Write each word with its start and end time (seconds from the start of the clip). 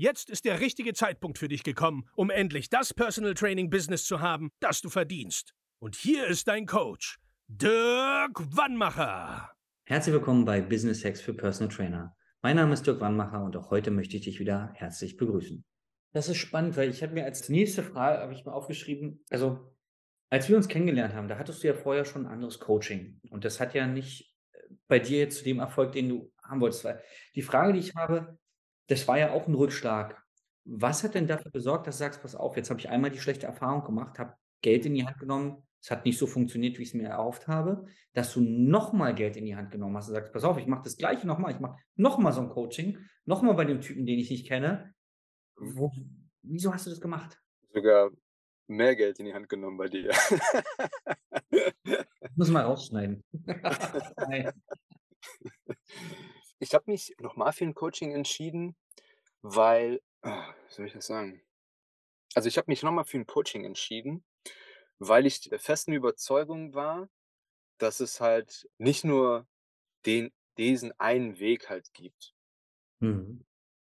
Jetzt 0.00 0.30
ist 0.30 0.44
der 0.44 0.60
richtige 0.60 0.94
Zeitpunkt 0.94 1.38
für 1.38 1.48
dich 1.48 1.64
gekommen, 1.64 2.08
um 2.14 2.30
endlich 2.30 2.70
das 2.70 2.94
Personal 2.94 3.34
Training 3.34 3.68
Business 3.68 4.04
zu 4.04 4.20
haben, 4.20 4.52
das 4.60 4.80
du 4.80 4.90
verdienst. 4.90 5.54
Und 5.80 5.96
hier 5.96 6.28
ist 6.28 6.46
dein 6.46 6.66
Coach, 6.66 7.18
Dirk 7.48 8.38
Wannmacher. 8.56 9.50
Herzlich 9.86 10.12
willkommen 10.12 10.44
bei 10.44 10.60
Business 10.60 11.04
Hacks 11.04 11.20
für 11.20 11.34
Personal 11.34 11.74
Trainer. 11.74 12.16
Mein 12.42 12.54
Name 12.54 12.74
ist 12.74 12.86
Dirk 12.86 13.00
Wannmacher 13.00 13.42
und 13.42 13.56
auch 13.56 13.72
heute 13.72 13.90
möchte 13.90 14.16
ich 14.16 14.22
dich 14.22 14.38
wieder 14.38 14.70
herzlich 14.76 15.16
begrüßen. 15.16 15.64
Das 16.12 16.28
ist 16.28 16.36
spannend, 16.36 16.76
weil 16.76 16.90
ich 16.90 17.02
habe 17.02 17.14
mir 17.14 17.24
als 17.24 17.48
nächste 17.48 17.82
Frage 17.82 18.20
habe 18.20 18.32
ich 18.32 18.44
mal 18.44 18.52
aufgeschrieben, 18.52 19.24
also 19.30 19.74
als 20.30 20.48
wir 20.48 20.56
uns 20.56 20.68
kennengelernt 20.68 21.14
haben, 21.14 21.26
da 21.26 21.38
hattest 21.38 21.64
du 21.64 21.66
ja 21.66 21.74
vorher 21.74 22.04
schon 22.04 22.24
ein 22.24 22.32
anderes 22.32 22.60
Coaching 22.60 23.20
und 23.30 23.44
das 23.44 23.58
hat 23.58 23.74
ja 23.74 23.88
nicht 23.88 24.32
äh, 24.52 24.58
bei 24.86 25.00
dir 25.00 25.18
jetzt 25.18 25.38
zu 25.38 25.44
dem 25.44 25.58
Erfolg, 25.58 25.90
den 25.90 26.08
du 26.08 26.32
haben 26.40 26.60
wolltest. 26.60 26.86
Die 27.34 27.42
Frage, 27.42 27.72
die 27.72 27.80
ich 27.80 27.96
habe, 27.96 28.38
das 28.88 29.06
war 29.06 29.18
ja 29.18 29.32
auch 29.32 29.46
ein 29.46 29.54
Rückschlag. 29.54 30.22
Was 30.64 31.04
hat 31.04 31.14
denn 31.14 31.26
dafür 31.26 31.50
gesorgt, 31.50 31.86
dass 31.86 31.96
du 31.96 32.04
sagst, 32.04 32.20
pass 32.20 32.34
auf, 32.34 32.56
jetzt 32.56 32.70
habe 32.70 32.80
ich 32.80 32.88
einmal 32.88 33.10
die 33.10 33.20
schlechte 33.20 33.46
Erfahrung 33.46 33.84
gemacht, 33.84 34.18
habe 34.18 34.34
Geld 34.60 34.84
in 34.84 34.94
die 34.94 35.06
Hand 35.06 35.18
genommen, 35.18 35.62
es 35.80 35.90
hat 35.90 36.04
nicht 36.04 36.18
so 36.18 36.26
funktioniert, 36.26 36.78
wie 36.78 36.82
ich 36.82 36.88
es 36.88 36.94
mir 36.94 37.08
erhofft 37.08 37.46
habe, 37.46 37.86
dass 38.12 38.34
du 38.34 38.40
nochmal 38.40 39.14
Geld 39.14 39.36
in 39.36 39.44
die 39.44 39.56
Hand 39.56 39.70
genommen 39.70 39.96
hast 39.96 40.08
und 40.08 40.14
sagst, 40.14 40.32
pass 40.32 40.44
auf, 40.44 40.58
ich 40.58 40.66
mache 40.66 40.82
das 40.82 40.96
gleiche 40.96 41.26
nochmal, 41.26 41.52
ich 41.52 41.60
mache 41.60 41.78
nochmal 41.94 42.32
so 42.32 42.40
ein 42.40 42.48
Coaching, 42.48 42.98
nochmal 43.24 43.54
bei 43.54 43.64
dem 43.64 43.80
Typen, 43.80 44.04
den 44.04 44.18
ich 44.18 44.30
nicht 44.30 44.46
kenne. 44.46 44.92
Wo, 45.56 45.92
wieso 46.42 46.74
hast 46.74 46.86
du 46.86 46.90
das 46.90 47.00
gemacht? 47.00 47.40
Sogar 47.72 48.10
mehr 48.66 48.96
Geld 48.96 49.20
in 49.20 49.26
die 49.26 49.34
Hand 49.34 49.48
genommen 49.48 49.76
bei 49.76 49.88
dir. 49.88 50.10
Muss 52.36 52.50
mal 52.50 52.64
rausschneiden. 52.64 53.22
Ich 56.60 56.74
habe 56.74 56.90
mich 56.90 57.14
nochmal 57.20 57.52
für 57.52 57.64
ein 57.64 57.74
Coaching 57.74 58.12
entschieden, 58.12 58.74
weil 59.54 60.00
ah, 60.22 60.54
wie 60.68 60.74
soll 60.74 60.86
ich 60.86 60.92
das 60.92 61.06
sagen? 61.06 61.42
Also, 62.34 62.48
ich 62.48 62.58
habe 62.58 62.70
mich 62.70 62.82
nochmal 62.82 63.04
für 63.04 63.18
ein 63.18 63.26
Coaching 63.26 63.64
entschieden, 63.64 64.24
weil 64.98 65.26
ich 65.26 65.40
der 65.40 65.58
festen 65.58 65.92
Überzeugung 65.92 66.74
war, 66.74 67.08
dass 67.78 68.00
es 68.00 68.20
halt 68.20 68.68
nicht 68.78 69.04
nur 69.04 69.46
den 70.06 70.32
diesen 70.58 70.92
einen 71.00 71.38
Weg 71.38 71.70
halt 71.70 71.92
gibt. 71.94 72.34
Mhm. 73.00 73.44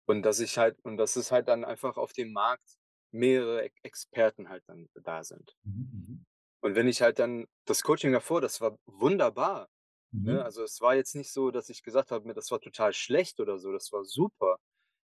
Und 0.06 0.22
dass 0.22 0.40
ich 0.40 0.58
halt 0.58 0.78
und 0.84 0.96
dass 0.98 1.16
es 1.16 1.32
halt 1.32 1.48
dann 1.48 1.64
einfach 1.64 1.96
auf 1.96 2.12
dem 2.12 2.32
Markt 2.32 2.76
mehrere 3.12 3.70
Experten 3.82 4.48
halt 4.48 4.64
dann 4.66 4.88
da 4.94 5.24
sind. 5.24 5.56
Mhm, 5.64 5.90
mhm. 5.92 6.26
Und 6.60 6.74
wenn 6.74 6.88
ich 6.88 7.02
halt 7.02 7.18
dann 7.18 7.46
das 7.66 7.82
Coaching 7.82 8.12
davor, 8.12 8.40
das 8.40 8.60
war 8.60 8.78
wunderbar. 8.86 9.68
Ne? 10.12 10.34
Mhm. 10.34 10.38
Also, 10.40 10.62
es 10.64 10.80
war 10.80 10.94
jetzt 10.94 11.14
nicht 11.14 11.32
so, 11.32 11.50
dass 11.50 11.68
ich 11.68 11.82
gesagt 11.82 12.10
habe, 12.10 12.26
mir 12.26 12.34
das 12.34 12.50
war 12.50 12.60
total 12.60 12.92
schlecht 12.92 13.40
oder 13.40 13.58
so, 13.58 13.72
das 13.72 13.92
war 13.92 14.04
super. 14.04 14.58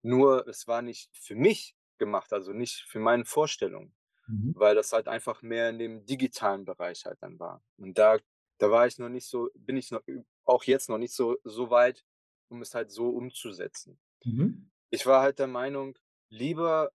Nur 0.04 0.46
es 0.48 0.66
war 0.66 0.82
nicht 0.82 1.10
für 1.16 1.34
mich 1.34 1.76
gemacht, 1.98 2.32
also 2.32 2.52
nicht 2.52 2.84
für 2.88 3.00
meine 3.00 3.24
Vorstellungen, 3.26 3.94
Mhm. 4.28 4.54
weil 4.54 4.74
das 4.76 4.92
halt 4.92 5.08
einfach 5.08 5.42
mehr 5.42 5.70
in 5.70 5.78
dem 5.78 6.06
digitalen 6.06 6.64
Bereich 6.66 7.06
halt 7.06 7.22
dann 7.22 7.38
war. 7.40 7.62
Und 7.78 7.98
da 7.98 8.18
da 8.58 8.70
war 8.70 8.86
ich 8.86 8.98
noch 8.98 9.08
nicht 9.10 9.26
so 9.28 9.50
bin 9.54 9.76
ich 9.78 9.90
noch 9.92 10.02
auch 10.44 10.64
jetzt 10.64 10.88
noch 10.90 10.98
nicht 10.98 11.14
so 11.14 11.38
so 11.44 11.70
weit, 11.70 12.04
um 12.50 12.62
es 12.62 12.74
halt 12.74 12.90
so 12.92 13.10
umzusetzen. 13.10 14.00
Mhm. 14.26 14.70
Ich 14.90 15.06
war 15.06 15.22
halt 15.22 15.38
der 15.40 15.46
Meinung, 15.48 15.98
lieber 16.30 16.92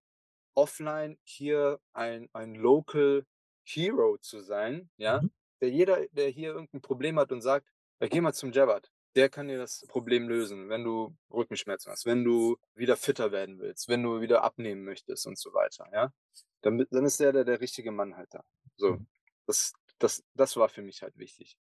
offline 0.56 1.20
hier 1.24 1.82
ein 1.94 2.30
ein 2.34 2.56
Local 2.56 3.26
Hero 3.66 4.18
zu 4.20 4.42
sein, 4.42 4.90
ja, 4.98 5.24
Mhm. 5.24 5.30
der 5.62 5.70
jeder, 5.72 6.08
der 6.10 6.30
hier 6.30 6.54
irgend 6.54 6.74
'n 6.76 6.82
Problem 6.82 7.20
hat 7.20 7.32
und 7.34 7.42
sagt: 7.42 7.70
„Ja, 8.02 8.08
geh 8.10 8.22
mal 8.22 8.34
zum 8.34 8.52
Jabbat. 8.54 8.90
Der 9.16 9.30
kann 9.30 9.48
dir 9.48 9.58
das 9.58 9.86
Problem 9.88 10.28
lösen, 10.28 10.68
wenn 10.68 10.84
du 10.84 11.16
Rückenschmerzen 11.32 11.90
hast, 11.92 12.06
wenn 12.06 12.26
du 12.26 12.58
wieder 12.74 12.98
fitter 12.98 13.32
werden 13.32 13.60
willst, 13.60 13.88
wenn 13.88 14.04
du 14.04 14.20
wieder 14.20 14.44
abnehmen 14.44 14.84
möchtest“ 14.84 15.26
und 15.26 15.38
so 15.40 15.54
weiter, 15.54 15.88
ja? 15.94 16.12
Dann 16.62 16.86
dann 16.92 17.06
ist 17.06 17.20
der 17.22 17.32
der 17.32 17.46
der 17.46 17.62
richtige 17.62 17.92
Mann 17.92 18.18
halt 18.18 18.34
da. 18.34 18.44
So, 18.76 18.98
Mhm. 18.98 19.06
das 19.48 19.72
das 20.00 20.22
das 20.34 20.58
war 20.58 20.68
für 20.68 20.82
mich 20.82 21.02
halt 21.02 21.18
wichtig. 21.18 21.58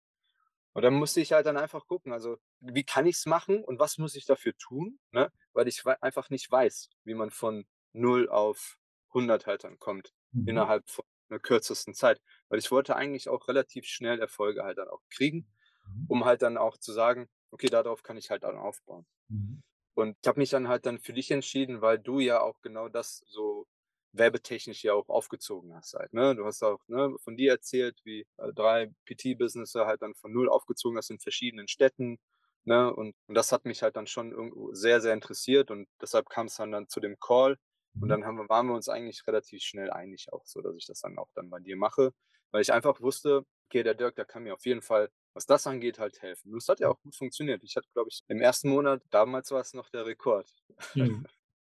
Und 0.74 0.84
dann 0.84 0.96
musste 0.96 1.22
ich 1.22 1.34
halt 1.34 1.46
dann 1.48 1.58
einfach 1.58 1.88
gucken, 1.88 2.14
also, 2.14 2.38
wie 2.62 2.84
kann 2.86 3.08
ich's 3.08 3.26
machen 3.28 3.64
und 3.64 3.80
was 3.80 3.98
muss 4.00 4.16
ich 4.16 4.26
dafür 4.26 4.54
tun, 4.58 5.00
ne? 5.12 5.32
Weil 5.54 5.68
ich 5.70 5.86
einfach 5.88 6.30
nicht 6.32 6.52
weiß, 6.52 6.90
wie 7.06 7.16
man 7.16 7.32
von 7.32 7.66
0 7.94 8.30
auf 8.30 8.78
100 9.14 9.48
halt 9.48 9.64
dann 9.66 9.80
kommt 9.80 10.14
Mhm. 10.34 10.68
innerhalb 10.68 10.90
von 10.90 11.06
'ner 11.30 11.40
kürzesten 11.40 11.94
Zeit. 11.96 12.22
Weil 12.50 12.60
ich 12.60 12.72
wollte 12.72 12.96
eigentlich 12.98 13.30
auch 13.30 13.48
relativ 13.50 13.86
schnell 13.88 14.20
Erfolge 14.22 14.64
halt 14.66 14.78
dann 14.80 14.90
auch 14.90 15.02
kriegen, 15.12 15.48
Mhm. 15.88 16.08
um 16.08 16.26
halt 16.26 16.42
dann 16.44 16.58
auch 16.58 16.78
zu 16.78 16.94
sagen: 16.94 17.30
„Okay, 17.52 17.68
darauf 17.68 18.04
kann 18.04 18.18
ich 18.18 18.30
halt 18.32 18.44
dann 18.44 18.58
aufbauen.“ 18.58 19.06
Mhm. 19.30 19.62
Und 19.96 20.18
ich 20.22 20.28
habe 20.28 20.40
mich 20.40 20.50
dann 20.50 20.68
halt 20.68 20.86
dann 20.86 21.00
für 21.00 21.14
dich 21.14 21.32
entschieden, 21.32 21.82
weil 21.82 22.00
du 22.00 22.20
ja 22.20 22.42
auch 22.42 22.62
genau 22.62 22.90
das 22.90 23.24
so 23.28 23.66
werbetechnisch 24.12 24.84
ja 24.84 24.94
auch 24.94 25.10
aufgezogen 25.10 25.76
hast 25.76 25.94
halt, 25.94 26.14
ne? 26.14 26.36
Du 26.36 26.46
hast 26.46 26.64
auch, 26.64 26.80
ne, 26.88 27.16
von 27.20 27.36
dir 27.38 27.52
erzählt, 27.54 28.00
wie, 28.06 28.26
äh, 28.38 28.54
3 28.54 28.92
PT-Businesse 29.06 29.86
halt 29.86 30.02
dann 30.02 30.16
von 30.16 30.32
0 30.34 30.50
aufgezogen 30.50 30.98
hast 30.98 31.10
in 31.12 31.20
verschiedenen 31.20 31.68
Städten, 31.68 32.18
ne? 32.64 32.94
Und 32.94 33.16
und 33.28 33.36
das 33.36 33.52
hat 33.52 33.66
mich 33.66 33.82
halt 33.84 33.96
dann 33.98 34.08
schon 34.08 34.32
irgendwo 34.32 34.74
sehr, 34.74 35.02
sehr 35.02 35.14
interessiert 35.14 35.72
und 35.72 35.88
deshalb 36.02 36.30
kam's 36.30 36.56
dann 36.58 36.72
dann 36.72 36.88
zu 36.90 37.00
dem 37.00 37.18
Call 37.20 37.58
und 38.00 38.08
Mhm. 38.08 38.10
dann 38.10 38.26
haben 38.26 38.38
wir 38.38 38.50
waren 38.50 38.68
wir 38.68 38.76
uns 38.76 38.90
eigentlich 38.90 39.26
relativ 39.28 39.62
schnell 39.64 39.92
einig 39.92 40.32
auch 40.34 40.46
so, 40.46 40.62
dass 40.62 40.76
ich 40.76 40.86
das 40.86 41.02
dann 41.02 41.18
auch 41.18 41.30
dann 41.36 41.50
bei 41.50 41.60
dir 41.60 41.76
mache, 41.78 42.14
weil 42.52 42.62
ich 42.62 42.72
einfach 42.74 43.02
wusste: 43.02 43.46
„Okay, 43.70 43.84
der 43.84 43.96
Dirk, 43.96 44.16
der 44.16 44.26
kann 44.26 44.44
mir 44.44 44.54
auf 44.54 44.66
jeden 44.66 44.82
Fall, 44.82 45.10
was 45.36 45.46
das 45.48 45.68
angeht, 45.68 46.00
halt 46.00 46.22
helfen.“ 46.24 46.52
Und 46.54 46.60
es 46.60 46.70
hat 46.70 46.82
ja 46.82 46.90
auch 46.90 47.02
gut 47.02 47.16
funktioniert. 47.16 47.64
Ich 47.64 47.76
hatte, 47.78 47.90
glaube 47.94 48.10
ich, 48.12 48.24
im 48.30 48.42
1. 48.42 48.70
Monat 48.70 49.04
damals 49.12 49.52
war's 49.52 49.74
noch 49.76 49.90
der 49.92 50.08
Rekord. 50.08 50.52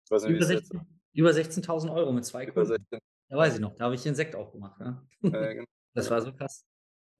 Weiß 0.10 0.24
nicht, 0.24 0.38
Über 0.38 0.46
es 0.46 0.50
jetzt 0.50 0.72
16 0.72 1.00
über 1.14 1.34
16.000 1.34 1.92
€ 1.92 2.12
mit 2.12 2.26
2 2.26 2.46
Über 2.46 2.66
Kunden. 2.66 2.66
16, 2.66 3.00
Da 3.30 3.38
weiß 3.38 3.56
ich 3.56 3.60
noch, 3.60 3.76
da 3.76 3.86
habe 3.86 3.96
ich 3.96 4.04
hier 4.04 4.12
'n 4.12 4.16
Sekt 4.16 4.36
aufgemacht, 4.36 4.80
ne? 4.80 5.08
Äh, 5.32 5.54
gen 5.56 5.66
Das 5.94 6.10
war 6.10 6.22
so 6.22 6.34
krass. 6.34 6.66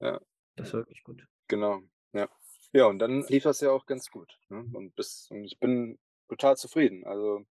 Ja. 0.00 0.20
Das 0.58 0.72
war 0.72 0.80
wirklich 0.80 1.02
gut. 1.04 1.26
Genau, 1.50 1.80
ja. 2.12 2.28
Ja, 2.72 2.86
und 2.86 3.00
dann 3.00 3.22
lief 3.26 3.42
das 3.42 3.60
ja 3.60 3.72
auch 3.72 3.84
ganz 3.86 4.08
gut, 4.10 4.38
ne? 4.48 4.64
Und 4.72 4.94
bis 4.94 5.26
und 5.30 5.44
ich 5.44 5.58
bin 5.58 5.98
total 6.28 6.56
zufrieden. 6.56 7.04
Also, 7.04 7.44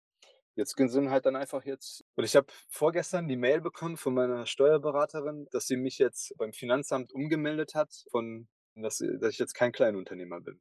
jetzt 0.56 0.76
sind 0.76 1.10
halt 1.10 1.26
dann 1.26 1.37
einfach 1.37 1.65
jetzt 1.65 2.05
und 2.16 2.25
ich 2.25 2.37
habe 2.37 2.49
vorgestern 2.70 3.28
die 3.28 3.37
Mail 3.37 3.60
bekommen 3.62 3.97
von 3.99 4.15
meiner 4.15 4.47
Steuerberaterin, 4.47 5.49
dass 5.53 5.66
sie 5.66 5.76
mich 5.76 5.99
jetzt 5.99 6.34
beim 6.38 6.53
Finanzamt 6.53 7.12
umgemeldet 7.12 7.75
hat 7.75 7.93
von 8.10 8.49
dass 8.83 8.99
sie 8.99 9.19
dass 9.19 9.31
ich 9.33 9.39
jetzt 9.39 9.55
kein 9.55 9.72
Kleinunternehmer 9.72 10.41
bin. 10.41 10.61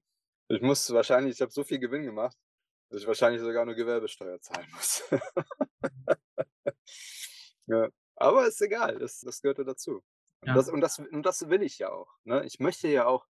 Ich 0.50 0.62
muss 0.62 0.90
wahrscheinlich 0.94 1.36
ich 1.36 1.42
habe 1.42 1.52
so 1.52 1.64
viel 1.64 1.80
Gewinn 1.80 2.04
gemacht, 2.04 2.38
dass 2.90 3.02
ich 3.02 3.08
wahrscheinlich 3.08 3.42
sogar 3.42 3.66
nur 3.66 3.76
Gewerbesteuer 3.76 4.40
zahlen 4.42 4.68
muss. 4.74 5.04
Ja, 7.68 7.90
aber 8.16 8.48
ist 8.48 8.62
egal, 8.62 9.00
das 9.00 9.20
das 9.22 9.42
gehört 9.42 9.58
ja 9.60 9.64
dazu. 9.66 10.04
Und 10.48 10.56
das 10.56 10.70
Ja. 10.70 10.70
und 10.70 10.82
das 10.82 11.00
und 11.00 11.24
das 11.26 11.50
will 11.50 11.64
ich 11.64 11.80
ja 11.80 11.92
auch, 11.92 12.10
ne? 12.24 12.46
Ich 12.46 12.60
möchte 12.60 12.88
ja 12.88 13.06
auch 13.08 13.28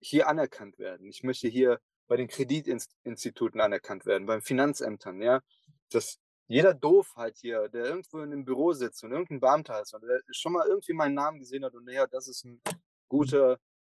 hier 0.00 0.28
anerkannt 0.28 0.78
werden. 0.78 1.08
Ich 1.10 1.22
möchte 1.24 1.48
hier 1.48 1.80
bei 2.08 2.16
den 2.16 2.28
Kreditinst 2.28 2.96
Instituten 3.04 3.60
anerkannt 3.60 4.06
werden, 4.06 4.26
beim 4.26 4.42
Finanzämtern, 4.42 5.22
ja? 5.22 5.42
Dass 5.90 6.20
jeder 6.48 6.74
Doof 6.74 7.14
halt 7.16 7.36
hier, 7.38 7.68
der 7.70 7.86
irgendwo 7.86 8.20
in 8.20 8.30
'nem 8.30 8.44
Büro 8.46 8.72
sitzt 8.74 9.04
und 9.04 9.12
irgend 9.12 9.30
'n 9.32 9.40
Beamter 9.40 9.82
ist 9.82 9.94
und 9.94 10.02
der 10.04 10.20
schon 10.32 10.52
mal 10.54 10.66
irgendwie 10.68 10.94
meinen 10.94 11.14
Namen 11.14 11.40
gesehen 11.40 11.64
hat 11.64 11.74
und 11.74 11.84
na 11.86 11.92
ja, 11.92 12.06
das 12.08 12.28
ist 12.28 12.44
'n 12.46 12.62
Mhm. 13.20 13.32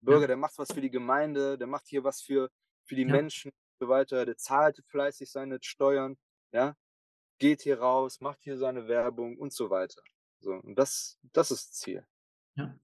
Guter 0.02 0.06
Ja. 0.08 0.22
Bürger, 0.22 0.26
der 0.28 0.36
macht 0.36 0.58
was 0.58 0.72
für 0.72 0.80
die 0.82 0.90
Gemeinde, 0.90 1.58
der 1.58 1.66
macht 1.68 1.88
hier 1.88 2.04
was 2.04 2.22
für 2.22 2.50
für 2.84 2.96
die 2.96 3.04
Ja. 3.06 3.18
Menschen 3.18 3.50
und 3.50 3.86
so 3.86 3.88
weiter, 3.90 4.26
der 4.26 4.36
zahlt 4.36 4.82
fleißig 4.88 5.30
seine 5.30 5.58
Steuern, 5.62 6.16
ja? 6.52 6.76
Geht 7.38 7.62
hier 7.62 7.80
raus, 7.80 8.20
macht 8.20 8.42
hier 8.42 8.58
seine 8.58 8.88
Werbung 8.88 9.38
und 9.38 9.52
so 9.54 9.70
weiter. 9.70 10.02
So, 10.40 10.52
und 10.54 10.76
das 10.76 11.18
das 11.32 11.50
ist 11.52 11.74
Ziel. 11.80 12.06
Ja. 12.56 12.74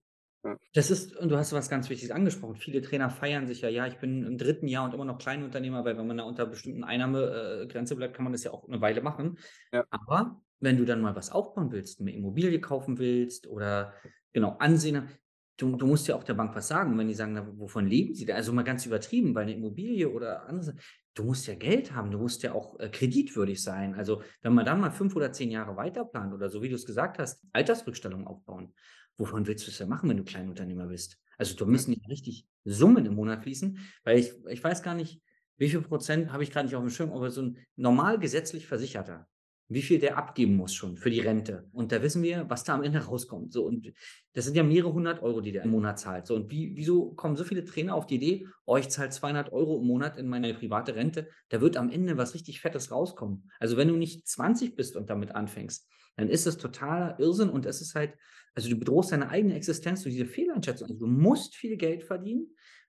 Ja. 0.44 0.58
Das 0.74 0.90
ist 0.90 1.16
und 1.16 1.30
du 1.30 1.36
hast 1.38 1.52
was 1.52 1.70
ganz 1.70 1.90
Wichtiges 1.90 2.12
angesprochen. 2.14 2.56
Viele 2.56 2.82
Trainer 2.82 3.10
feiern 3.10 3.46
sich 3.46 3.62
ja: 3.62 3.68
„Ja, 3.70 3.86
ich 3.86 3.98
bin 3.98 4.24
im 4.24 4.38
3. 4.38 4.68
Jahr 4.68 4.84
und 4.84 4.94
immer 4.94 5.04
noch 5.06 5.18
Kleinunternehmer“, 5.18 5.84
weil 5.84 5.98
wenn 5.98 6.06
man 6.06 6.18
da 6.18 6.24
unter 6.24 6.46
bestimmten 6.46 6.84
Einnahme 6.84 7.68
äh, 7.70 7.94
bleibt, 7.96 8.14
kann 8.16 8.24
man 8.24 8.32
das 8.32 8.44
ja 8.44 8.52
auch 8.52 8.68
'ne 8.68 8.80
Weile 8.80 9.02
machen. 9.02 9.38
Ja. 9.72 9.88
Aber 9.90 10.42
wenn 10.60 10.78
du 10.78 10.84
dann 10.86 11.02
mal 11.02 11.16
was 11.16 11.30
aufbauen 11.32 11.72
willst, 11.72 12.00
'ne 12.00 12.12
Immobilie 12.14 12.60
kaufen 12.60 12.98
willst 12.98 13.46
oder 13.48 13.94
genau, 14.32 14.56
Ansehen 14.58 15.08
du 15.58 15.76
du 15.76 15.86
musst 15.86 16.08
ja 16.08 16.16
auch 16.16 16.24
der 16.24 16.34
Bank 16.34 16.54
was 16.56 16.68
sagen. 16.68 16.96
Wenn 16.98 17.08
die 17.08 17.14
sagen: 17.14 17.34
„Na, 17.34 17.46
wovon 17.58 17.86
leben 17.86 18.14
Sie 18.14 18.24
denn?“ 18.26 18.36
Also, 18.36 18.52
mal 18.54 18.62
ganz 18.64 18.86
übertrieben, 18.86 19.34
weil 19.34 19.46
'ne 19.46 19.54
Immobilie 19.54 20.08
oder 20.10 20.44
andere 20.46 20.64
Sa 20.64 20.72
du 21.14 21.24
musst 21.24 21.46
ja 21.48 21.54
Geld 21.56 21.92
haben, 21.94 22.10
du 22.12 22.18
musst 22.18 22.42
ja 22.44 22.52
auch 22.54 22.78
äh, 22.80 22.88
kreditwürdig 22.90 23.62
sein. 23.62 23.94
Also, 23.94 24.22
wenn 24.42 24.54
man 24.54 24.64
dann 24.64 24.80
mal 24.80 24.90
fünf 24.92 25.16
oder 25.16 25.32
zehn 25.32 25.50
Jahre 25.50 25.76
weiter 25.76 26.04
plant 26.04 26.32
oder 26.32 26.48
so 26.48 26.62
wie 26.62 26.68
du 26.68 26.76
es 26.76 26.86
gesagt 26.86 27.18
hast, 27.18 27.44
Altersrückstellung 27.52 28.26
aufbauen, 28.26 28.72
wovon 29.16 29.46
willst 29.46 29.66
du 29.66 29.70
es 29.70 29.78
ja 29.78 29.86
machen, 29.86 30.08
wenn 30.08 30.16
du 30.16 30.24
Kleinunternehmer 30.24 30.86
bist? 30.86 31.18
Also, 31.38 31.54
da 31.56 31.64
müssen 31.66 31.92
ja 31.92 32.06
richtig 32.08 32.46
Summen 32.64 33.06
im 33.06 33.14
Monat 33.14 33.42
fließen, 33.42 33.78
weil 34.04 34.18
ich, 34.18 34.32
ich 34.48 34.62
weiß 34.62 34.82
gar 34.82 34.94
nicht, 34.94 35.22
wie 35.56 35.68
viel 35.70 35.82
Prozent 35.82 36.32
habe 36.32 36.42
ich 36.42 36.50
gerade 36.50 36.66
nicht 36.66 36.76
auf 36.76 36.82
dem 36.82 36.90
Schirm, 36.90 37.12
aber 37.12 37.30
so 37.30 37.42
ein 37.42 37.58
normal 37.76 38.18
gesetzlich 38.18 38.66
Versicherter, 38.66 39.28
wie 39.68 39.82
viel 39.82 39.98
der 39.98 40.16
abgeben 40.16 40.56
muss 40.56 40.72
schon 40.72 40.96
für 40.96 41.10
die 41.10 41.20
Rente. 41.20 41.68
Und 41.72 41.92
da 41.92 42.02
wissen 42.02 42.22
wir, 42.22 42.48
was 42.48 42.64
da 42.64 42.74
am 42.74 42.82
Ende 42.82 43.00
rauskommt. 43.00 43.52
So, 43.52 43.66
und 43.66 43.92
das 44.32 44.46
sind 44.46 44.56
ja 44.56 44.62
mehrere 44.62 44.92
hundert 44.92 45.22
Euro, 45.22 45.42
die 45.42 45.52
der 45.52 45.64
im 45.64 45.70
Monat 45.70 45.98
zahlt. 45.98 46.26
So, 46.26 46.34
und 46.34 46.50
wie, 46.50 46.74
wieso 46.74 47.12
kommen 47.12 47.36
so 47.36 47.44
viele 47.44 47.64
Trainer 47.64 47.94
auf 47.94 48.06
die 48.06 48.14
Idee, 48.14 48.46
oh, 48.64 48.78
ich 48.78 48.88
zahle 48.88 49.10
200 49.10 49.52
Euro 49.52 49.78
im 49.78 49.86
Monat 49.86 50.16
in 50.16 50.26
meine 50.26 50.54
private 50.54 50.94
Rente? 50.94 51.28
Da 51.50 51.60
wird 51.60 51.76
am 51.76 51.90
Ende 51.90 52.16
was 52.16 52.34
richtig 52.34 52.60
Fettes 52.60 52.90
rauskommen. 52.90 53.50
Also, 53.60 53.76
wenn 53.76 53.88
du 53.88 53.96
nicht 53.96 54.26
20 54.26 54.74
bist 54.74 54.96
und 54.96 55.10
damit 55.10 55.34
anfängst, 55.34 55.86
dann 56.16 56.30
ist 56.30 56.46
das 56.46 56.56
totaler 56.56 57.18
Irrsinn 57.20 57.50
und 57.50 57.66
es 57.66 57.82
ist 57.82 57.94
halt, 57.94 58.14
also 58.54 58.70
du 58.70 58.76
bedrohst 58.76 59.12
deine 59.12 59.28
eigene 59.28 59.54
Existenz 59.54 60.02
durch 60.02 60.14
diese 60.14 60.26
Fehleinschätzung. 60.26 60.88
Also, 60.88 60.98
du 60.98 61.06
musst 61.06 61.54
viel 61.54 61.76
Geld 61.76 62.04
verdienen 62.04 62.48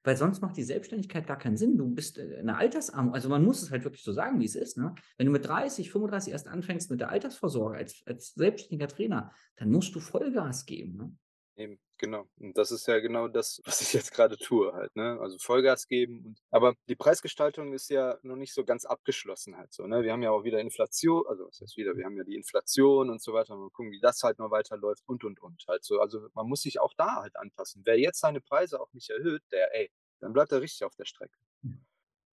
weil 0.10 0.18
sonst 0.18 0.42
macht 0.42 0.58
die 0.58 0.64
Selbstständigkeit 0.64 1.28
gar 1.28 1.38
keinen 1.38 1.56
Sinn. 1.56 1.78
Du 1.78 1.88
bist 1.88 2.18
äh, 2.18 2.38
eine 2.40 2.58
Altersarmut. 2.58 3.14
Also 3.14 3.30
man 3.30 3.46
muss 3.46 3.62
es 3.62 3.70
halt 3.70 3.84
wirklich 3.84 4.04
so 4.04 4.12
sagen, 4.12 4.40
wie 4.40 4.46
es 4.46 4.56
ist. 4.56 4.76
Ne? 4.76 4.96
Wenn 5.18 5.28
du 5.28 5.32
mit 5.32 5.48
30, 5.48 5.92
35 5.92 6.34
erst 6.34 6.48
anfängst 6.48 6.90
mit 6.90 7.00
der 7.00 7.10
Altersvorsorge 7.10 7.78
als, 7.78 8.02
als 8.08 8.34
selbstständiger 8.34 8.88
Trainer, 8.88 9.32
dann 9.58 9.70
musst 9.70 9.94
du 9.94 10.00
Vollgas 10.00 10.66
geben. 10.66 10.98
Ne? 10.98 11.16
Eben, 11.60 11.78
genau. 11.98 12.26
Und 12.40 12.58
das 12.58 12.72
ist 12.72 12.88
ja 12.88 13.00
genau 13.00 13.28
das, 13.28 13.62
was 13.66 13.82
ich 13.82 13.92
jetzt 13.92 14.14
gerade 14.14 14.38
tue 14.38 14.72
halt, 14.74 14.96
ne? 14.96 15.20
Also 15.20 15.38
Vollgas 15.40 15.88
geben. 15.88 16.26
Und, 16.26 16.40
aber 16.52 16.74
die 16.88 16.96
Preisgestaltung 16.96 17.74
ist 17.74 17.90
ja 17.90 18.18
noch 18.24 18.38
nicht 18.38 18.54
so 18.54 18.64
ganz 18.64 18.86
abgeschlossen 18.86 19.58
halt 19.58 19.74
so, 19.74 19.86
ne? 19.86 20.02
Wir 20.02 20.14
haben 20.14 20.24
ja 20.24 20.32
auch 20.32 20.46
wieder 20.46 20.62
Inflation, 20.62 21.26
also 21.28 21.48
was 21.48 21.60
heißt 21.60 21.76
wieder, 21.76 21.98
wir 21.98 22.06
haben 22.06 22.16
ja 22.16 22.24
die 22.24 22.36
Inflation 22.36 23.10
und 23.10 23.22
so 23.22 23.34
weiter. 23.34 23.58
Mal 23.58 23.70
gucken, 23.72 23.92
wie 23.92 24.00
das 24.00 24.24
halt 24.24 24.40
noch 24.40 24.52
weiterläuft 24.52 25.04
und 25.06 25.26
und 25.26 25.42
und 25.42 25.66
halt 25.68 25.84
so. 25.84 26.00
Also 26.00 26.30
man 26.34 26.48
muss 26.48 26.62
sich 26.62 26.80
auch 26.80 26.94
da 26.96 27.18
halt 27.18 27.36
anpassen. 27.36 27.82
Wer 27.86 28.00
jetzt 28.00 28.22
seine 28.22 28.40
Preise 28.40 28.80
auch 28.80 28.94
nicht 28.94 29.10
erhöht, 29.10 29.44
der, 29.52 29.76
ey, 29.76 29.92
dann 30.20 30.34
bleibt 30.34 30.52
er 30.52 30.62
richtig 30.62 30.84
auf 30.84 30.96
der 30.96 31.06
Strecke. 31.06 31.38
Hm. 31.64 31.86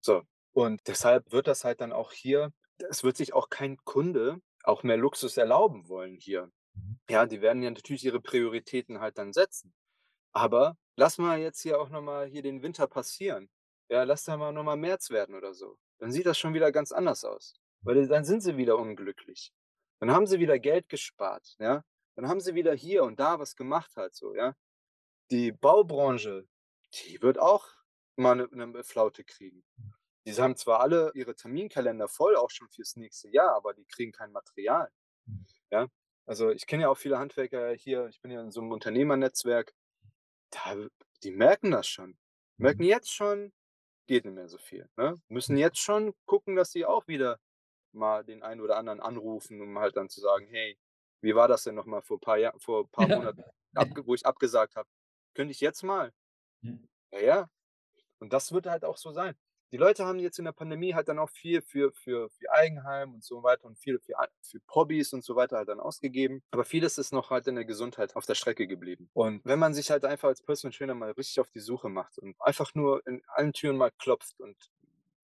So. 0.01 0.23
Und 0.51 0.81
deshalb 0.87 1.31
wird 1.31 1.47
das 1.47 1.63
halt 1.63 1.81
dann 1.81 1.91
auch 1.91 2.11
hier, 2.11 2.53
es 2.89 3.03
wird 3.03 3.17
sich 3.17 3.33
auch 3.33 3.49
kein 3.49 3.77
Kunde 3.85 4.39
auch 4.63 4.83
mehr 4.83 4.97
Luxus 4.97 5.37
erlauben 5.37 5.89
wollen 5.89 6.17
hier. 6.17 6.51
Mhm. 6.73 6.99
Ja, 7.09 7.25
die 7.25 7.41
werden 7.41 7.63
ja 7.63 7.71
natürlich 7.71 8.05
ihre 8.05 8.21
Prioritäten 8.21 8.99
halt 8.99 9.17
dann 9.17 9.33
setzen. 9.33 9.73
Aber 10.31 10.77
lass 10.95 11.17
mal 11.17 11.39
jetzt 11.39 11.61
hier 11.61 11.79
auch 11.79 11.89
nochmal 11.89 12.27
hier 12.27 12.41
den 12.41 12.61
Winter 12.63 12.87
passieren. 12.87 13.49
Ja, 13.89 14.03
lass 14.03 14.23
da 14.23 14.37
mal 14.37 14.51
nochmal 14.51 14.77
März 14.77 15.09
werden 15.09 15.35
oder 15.35 15.53
so. 15.53 15.77
Dann 15.99 16.11
sieht 16.11 16.25
das 16.25 16.37
schon 16.37 16.53
wieder 16.53 16.71
ganz 16.71 16.91
anders 16.91 17.23
aus. 17.23 17.55
Weil 17.81 18.07
dann 18.07 18.23
sind 18.23 18.41
sie 18.41 18.57
wieder 18.57 18.77
unglücklich. 18.77 19.51
Dann 19.99 20.11
haben 20.11 20.25
sie 20.25 20.39
wieder 20.39 20.57
Geld 20.59 20.89
gespart, 20.89 21.55
ja. 21.59 21.83
Dann 22.15 22.27
haben 22.27 22.39
sie 22.39 22.55
wieder 22.55 22.73
hier 22.73 23.03
und 23.03 23.19
da 23.19 23.39
was 23.39 23.55
gemacht 23.55 23.91
halt 23.95 24.15
so, 24.15 24.35
ja. 24.35 24.55
Die 25.31 25.51
Baubranche, 25.51 26.47
die 26.93 27.21
wird 27.21 27.39
auch 27.39 27.67
mal 28.15 28.33
eine, 28.33 28.49
eine 28.51 28.83
Flaute 28.83 29.23
kriegen. 29.23 29.63
Die 30.25 30.33
haben 30.33 30.55
zwar 30.55 30.79
alle 30.79 31.11
ihre 31.15 31.35
Terminkalender 31.35 32.07
voll, 32.07 32.35
auch 32.35 32.49
schon 32.49 32.69
fürs 32.69 32.95
nächste 32.95 33.29
Jahr, 33.29 33.55
aber 33.55 33.73
die 33.73 33.85
kriegen 33.85 34.11
kein 34.11 34.31
Material. 34.31 34.89
Ja, 35.69 35.87
also 36.25 36.51
ich 36.51 36.65
kenne 36.65 36.83
ja 36.83 36.89
auch 36.89 36.97
viele 36.97 37.19
Handwerker 37.19 37.73
hier, 37.73 38.07
ich 38.07 38.21
bin 38.21 38.31
ja 38.31 38.41
in 38.41 38.51
so 38.51 38.61
einem 38.61 38.71
Unternehmernetzwerk, 38.71 39.73
da, 40.51 40.75
die 41.23 41.31
merken 41.31 41.71
das 41.71 41.87
schon. 41.87 42.17
Merken 42.57 42.83
mhm. 42.83 42.89
jetzt 42.89 43.11
schon, 43.11 43.51
geht 44.07 44.25
nicht 44.25 44.35
mehr 44.35 44.47
so 44.47 44.57
viel. 44.57 44.89
Ne? 44.95 45.21
Müssen 45.27 45.57
jetzt 45.57 45.79
schon 45.79 46.13
gucken, 46.25 46.55
dass 46.55 46.71
sie 46.71 46.85
auch 46.85 47.07
wieder 47.07 47.39
mal 47.91 48.23
den 48.23 48.43
einen 48.43 48.61
oder 48.61 48.77
anderen 48.77 48.99
anrufen, 48.99 49.61
um 49.61 49.77
halt 49.79 49.97
dann 49.97 50.09
zu 50.09 50.21
sagen, 50.21 50.47
hey, 50.47 50.77
wie 51.21 51.35
war 51.35 51.47
das 51.47 51.63
denn 51.63 51.75
nochmal 51.75 52.01
vor 52.01 52.17
ein 52.17 52.21
paar, 52.21 52.37
Jahr, 52.37 52.53
vor 52.59 52.83
ein 52.83 52.89
paar 52.89 53.07
Monaten, 53.07 53.43
wo 54.05 54.13
ich 54.13 54.25
abgesagt 54.25 54.75
habe? 54.75 54.89
Könnte 55.33 55.51
ich 55.51 55.61
jetzt 55.61 55.83
mal? 55.83 56.13
Ja, 57.11 57.19
ja. 57.19 57.49
Und 58.19 58.33
das 58.33 58.51
wird 58.51 58.67
halt 58.67 58.85
auch 58.85 58.97
so 58.97 59.11
sein 59.11 59.35
die 59.73 59.77
Leute 59.77 60.05
haben 60.05 60.19
jetzt 60.19 60.37
in 60.37 60.45
der 60.45 60.51
Pandemie 60.51 60.93
halt 60.93 61.07
dann 61.07 61.17
auch 61.17 61.31
viel 61.31 61.63
für, 61.63 61.91
für, 61.93 62.29
für 62.29 62.51
Eigenheim 62.51 63.15
und 63.15 63.23
so 63.23 63.41
weiter 63.41 63.65
und 63.65 63.75
viel 63.75 63.97
für, 63.97 64.13
für 64.43 64.59
Hobbys 64.69 65.13
und 65.13 65.25
so 65.25 65.35
weiter 65.35 65.57
halt 65.57 65.67
dann 65.67 65.79
ausgegeben. 65.79 66.43
Aber 66.51 66.63
vieles 66.63 66.99
ist 66.99 67.11
noch 67.11 67.31
halt 67.31 67.47
in 67.47 67.55
der 67.55 67.65
Gesundheit 67.65 68.15
auf 68.15 68.27
der 68.27 68.35
Strecke 68.35 68.67
geblieben. 68.67 69.09
Und 69.13 69.43
wenn 69.45 69.57
man 69.57 69.73
sich 69.73 69.89
halt 69.89 70.05
einfach 70.05 70.27
als 70.27 70.43
Personal 70.43 70.77
Trainer 70.77 70.93
mal 70.93 71.09
richtig 71.13 71.39
auf 71.39 71.49
die 71.49 71.59
Suche 71.59 71.89
macht 71.89 72.19
und 72.19 72.39
einfach 72.39 72.75
nur 72.75 73.01
in 73.07 73.23
allen 73.25 73.51
Türen 73.51 73.77
mal 73.77 73.89
klopft 73.97 74.39
und 74.39 74.55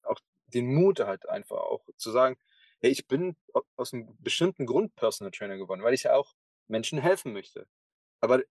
auch 0.01 0.19
den 0.47 0.74
Mut 0.74 1.00
halt 1.00 1.30
einfach 1.30 1.57
auch 1.57 1.86
zu 1.97 2.09
sagen, 2.09 2.36
hey, 2.81 2.89
ich 2.89 3.06
bin 3.06 3.36
aus 3.75 3.94
einem 3.94 4.18
bestimmten 4.18 4.65
Grund 4.65 4.95
Personal 4.95 5.30
Trainer 5.30 5.57
geworden, 5.57 5.83
weil 5.83 5.94
ich 5.94 6.03
ja 6.03 6.15
auch 6.15 6.33
Menschen 6.68 6.97
helfen 6.97 7.33
möchte. 7.33 7.68
Aber 8.19 8.41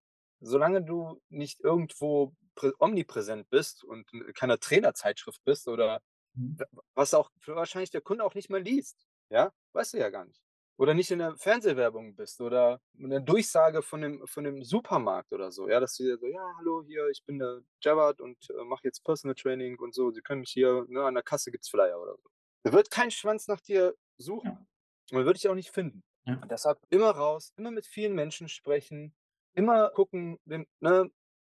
solange 0.41 0.83
du 0.83 1.21
nicht 1.29 1.61
irgendwo 1.61 2.35
omnipräsent 2.79 3.49
bist 3.51 3.85
und 3.85 4.13
in 4.13 4.33
keiner 4.35 4.59
Trainerzeitschrift 4.59 5.43
bist 5.45 5.69
oder 5.69 6.01
mhm. 6.35 6.59
was 6.95 7.15
auch 7.15 7.31
wahrscheinlich 7.47 7.91
der 7.91 8.01
Kunde 8.01 8.25
auch 8.25 8.35
nicht 8.35 8.51
mehr 8.51 8.61
liest, 8.61 9.07
ja, 9.31 9.53
weißt 9.73 9.95
du 9.95 9.99
ja 9.99 10.11
gar 10.11 10.25
nicht. 10.25 10.41
Oder 10.77 10.95
nicht 10.95 11.11
in 11.11 11.19
der 11.19 11.37
Fernsehwerbung 11.37 12.15
bist 12.15 12.41
oder 12.41 12.81
in 12.97 13.11
der 13.11 13.21
Durchsage 13.21 13.83
von 13.83 14.01
dem, 14.01 14.27
von 14.29 14.45
dem 14.45 14.63
Supermarkt 14.63 15.33
oder 15.33 15.51
so, 15.51 15.69
ja, 15.69 15.81
dass 15.81 15.97
du 15.97 16.05
so, 16.17 16.27
ja, 16.27 16.55
hallo, 16.59 16.85
hier, 16.87 17.09
ich 17.09 17.25
bin 17.27 17.41
der 17.41 17.63
Javad 17.83 18.21
und 18.21 18.39
äh, 18.51 18.65
mache 18.65 18.83
jetzt 18.85 19.03
Personal 19.05 19.35
Training 19.35 19.77
und 19.81 19.93
so, 19.93 20.13
Sie 20.13 20.21
können 20.21 20.41
mich 20.41 20.53
hier, 20.53 20.85
ne, 20.89 21.03
an 21.03 21.15
der 21.15 21.25
Kasse 21.25 21.51
gibt's 21.51 21.69
Flyer 21.69 22.01
oder 22.01 22.17
so. 22.17 22.29
Da 22.63 22.73
wird 22.73 22.91
kein 22.91 23.11
Schwanz 23.11 23.49
nach 23.49 23.61
dir 23.61 23.95
suchen. 24.19 24.51
Ja. 24.51 24.67
Und 25.11 25.17
man 25.17 25.27
wird 25.27 25.39
dich 25.39 25.49
auch 25.49 25.55
nicht 25.55 25.71
finden. 25.71 26.05
Ja. 26.27 26.35
Und 26.35 26.51
deshalb 26.51 26.79
immer 26.91 27.11
raus, 27.11 27.53
immer 27.57 27.71
mit 27.71 27.87
vielen 27.87 28.15
Menschen 28.15 28.49
sprechen, 28.49 29.15
immer 29.55 29.91
gucken, 29.91 30.39
ne, 30.45 31.11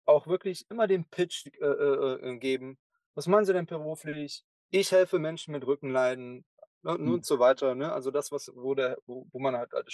auch 0.05 0.27
wirklich 0.27 0.69
immer 0.69 0.87
den 0.87 1.05
Pitch 1.05 1.47
äh, 1.47 1.65
äh, 1.65 2.29
äh, 2.29 2.37
geben. 2.37 2.77
Was 3.15 3.27
meinen 3.27 3.45
Sie 3.45 3.53
denn 3.53 3.65
beruflich? 3.65 4.43
Ich 4.69 4.91
helfe 4.91 5.19
Menschen 5.19 5.51
mit 5.51 5.65
Rückenleiden 5.65 6.45
ne, 6.81 6.97
mhm. 6.97 7.13
und 7.13 7.25
so 7.25 7.39
weiter. 7.39 7.75
Ne? 7.75 7.91
Also 7.91 8.11
das, 8.11 8.31
was, 8.31 8.51
wo, 8.55 8.75
der, 8.75 8.97
wo, 9.05 9.27
wo 9.31 9.39
man 9.39 9.55
halt, 9.55 9.71
halt 9.71 9.89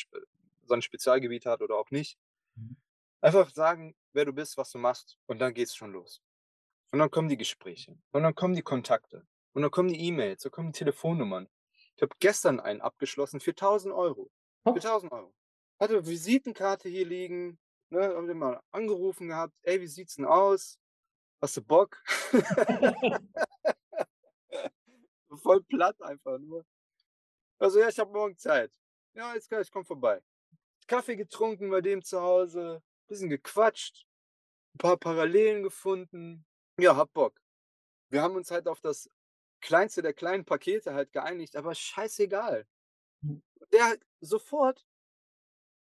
sein 0.65 0.81
Spezialgebiet 0.81 1.45
hat 1.45 1.61
oder 1.61 1.75
auch 1.75 1.91
nicht. 1.91 2.17
Mhm. 2.55 2.77
Einfach 3.21 3.49
sagen, 3.49 3.95
wer 4.13 4.25
du 4.25 4.33
bist, 4.33 4.57
was 4.57 4.71
du 4.71 4.77
machst 4.77 5.17
und 5.25 5.39
dann 5.39 5.53
geht 5.53 5.67
es 5.67 5.75
schon 5.75 5.91
los. 5.91 6.21
Und 6.91 6.99
dann 6.99 7.11
kommen 7.11 7.29
die 7.29 7.37
Gespräche 7.37 7.97
und 8.11 8.23
dann 8.23 8.33
kommen 8.33 8.55
die 8.55 8.63
Kontakte 8.63 9.27
und 9.53 9.61
dann 9.61 9.71
kommen 9.71 9.89
die 9.89 9.99
E-Mails, 10.07 10.43
dann 10.43 10.51
kommen 10.51 10.71
die 10.71 10.79
Telefonnummern. 10.79 11.47
Ich 11.95 12.01
habe 12.01 12.15
gestern 12.19 12.59
einen 12.59 12.81
abgeschlossen 12.81 13.41
für 13.41 13.51
1000 13.51 13.93
Euro. 13.93 14.31
Für 14.63 14.73
1000 14.73 15.11
Euro. 15.11 15.33
Hatte 15.79 16.05
Visitenkarte 16.05 16.89
hier 16.89 17.05
liegen, 17.05 17.59
ne, 17.91 18.15
haben 18.15 18.27
wir 18.27 18.35
mal 18.35 18.61
angerufen 18.71 19.27
gehabt, 19.27 19.53
ey, 19.63 19.81
wie 19.81 19.87
sieht's 19.87 20.15
denn 20.15 20.25
aus? 20.25 20.79
Hast 21.41 21.57
du 21.57 21.61
Bock? 21.61 22.01
Voll 25.41 25.63
platt 25.63 26.01
einfach 26.01 26.37
nur. 26.39 26.65
Also 27.59 27.79
ja, 27.79 27.87
ich 27.89 27.99
habe 27.99 28.11
morgen 28.11 28.37
Zeit. 28.37 28.73
Ja, 29.13 29.33
jetzt 29.33 29.49
kann 29.49 29.61
ich 29.61 29.71
komm 29.71 29.85
vorbei. 29.85 30.21
Kaffee 30.87 31.15
getrunken 31.15 31.69
bei 31.69 31.81
dem 31.81 32.03
zu 32.03 32.19
Hause, 32.21 32.81
bisschen 33.07 33.29
gequatscht, 33.29 34.05
ein 34.73 34.79
paar 34.79 34.97
Parallelen 34.97 35.63
gefunden. 35.63 36.45
Ja, 36.79 36.95
hab 36.95 37.13
Bock. 37.13 37.39
Wir 38.09 38.21
haben 38.21 38.35
uns 38.35 38.51
halt 38.51 38.67
auf 38.67 38.81
das 38.81 39.09
kleinste 39.61 40.01
der 40.01 40.13
kleinen 40.13 40.45
Pakete 40.45 40.93
halt 40.93 41.11
geeinigt, 41.11 41.55
aber 41.55 41.75
scheißegal. 41.75 42.65
Hm. 43.21 43.43
Der 43.71 43.97
sofort, 44.21 44.85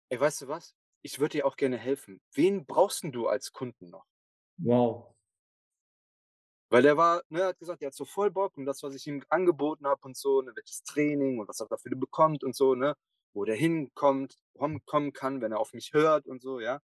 ey, 0.10 0.20
weißt 0.20 0.42
du 0.42 0.48
was? 0.48 0.76
Ich 1.08 1.20
würde 1.20 1.38
dir 1.38 1.46
auch 1.46 1.56
gerne 1.56 1.78
helfen. 1.78 2.20
Wen 2.34 2.66
brauchst 2.66 3.02
denn 3.04 3.14
du 3.14 3.28
als 3.28 3.54
Kunden 3.54 3.90
noch? 3.90 4.06
Wow. 4.58 5.16
Weil 6.70 6.82
der 6.82 6.98
war, 6.98 7.22
ne, 7.30 7.46
hat 7.46 7.60
gesagt, 7.60 7.82
er 7.82 7.88
hat 7.88 7.94
so 7.94 8.04
voll 8.04 8.30
Bock 8.30 8.58
und 8.58 8.66
das, 8.66 8.84
was 8.84 8.94
ich 8.94 9.08
ihm 9.08 9.24
angeboten 9.30 9.88
habe 9.88 10.02
und 10.04 10.18
so, 10.18 10.42
ne, 10.42 10.52
welches 10.54 10.84
Training 10.84 11.40
und 11.40 11.48
was 11.48 11.62
er 11.62 11.68
dafür 11.68 11.96
bekommt 11.96 12.44
und 12.44 12.58
so, 12.58 12.76
ne, 12.76 12.94
wo 13.34 13.46
der 13.46 13.56
hinkommt, 13.56 14.36
kommen 14.86 15.14
kann, 15.14 15.40
wenn 15.40 15.54
er 15.54 15.60
auf 15.60 15.72
mich 15.72 15.94
hört 15.94 16.28
und 16.28 16.42
so, 16.42 16.60
ja. 16.60 16.82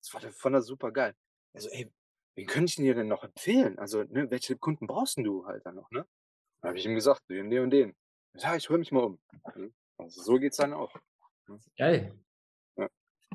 Das 0.00 0.14
war 0.14 0.22
der 0.22 0.32
von 0.32 0.52
der 0.54 0.62
super 0.62 0.90
geil. 0.90 1.14
Also, 1.52 1.68
ey, 1.68 1.92
wen 2.36 2.46
könnte 2.46 2.70
ich 2.70 2.76
dir 2.76 2.94
denn 2.94 3.08
noch 3.08 3.22
empfehlen? 3.22 3.78
Also, 3.78 4.02
ne, 4.04 4.30
welche 4.30 4.56
Kunden 4.56 4.86
brauchst 4.86 5.18
denn 5.18 5.24
du 5.24 5.44
halt 5.44 5.66
dann 5.66 5.74
noch, 5.74 5.90
ne? 5.90 6.06
Dann 6.62 6.70
habe 6.70 6.78
ich 6.78 6.86
ihm 6.86 6.94
gesagt, 6.94 7.28
den, 7.28 7.50
den 7.50 7.64
und 7.64 7.70
den. 7.70 7.94
Ja, 8.34 8.56
ich 8.56 8.70
höre 8.70 8.78
mich 8.78 8.92
mal 8.92 9.04
um. 9.04 9.20
Hm? 9.52 9.74
Also, 9.98 10.22
so 10.22 10.38
geht's 10.38 10.56
dann 10.56 10.72
auch. 10.72 10.94
Hm? 11.48 11.60
Geil. 11.76 12.18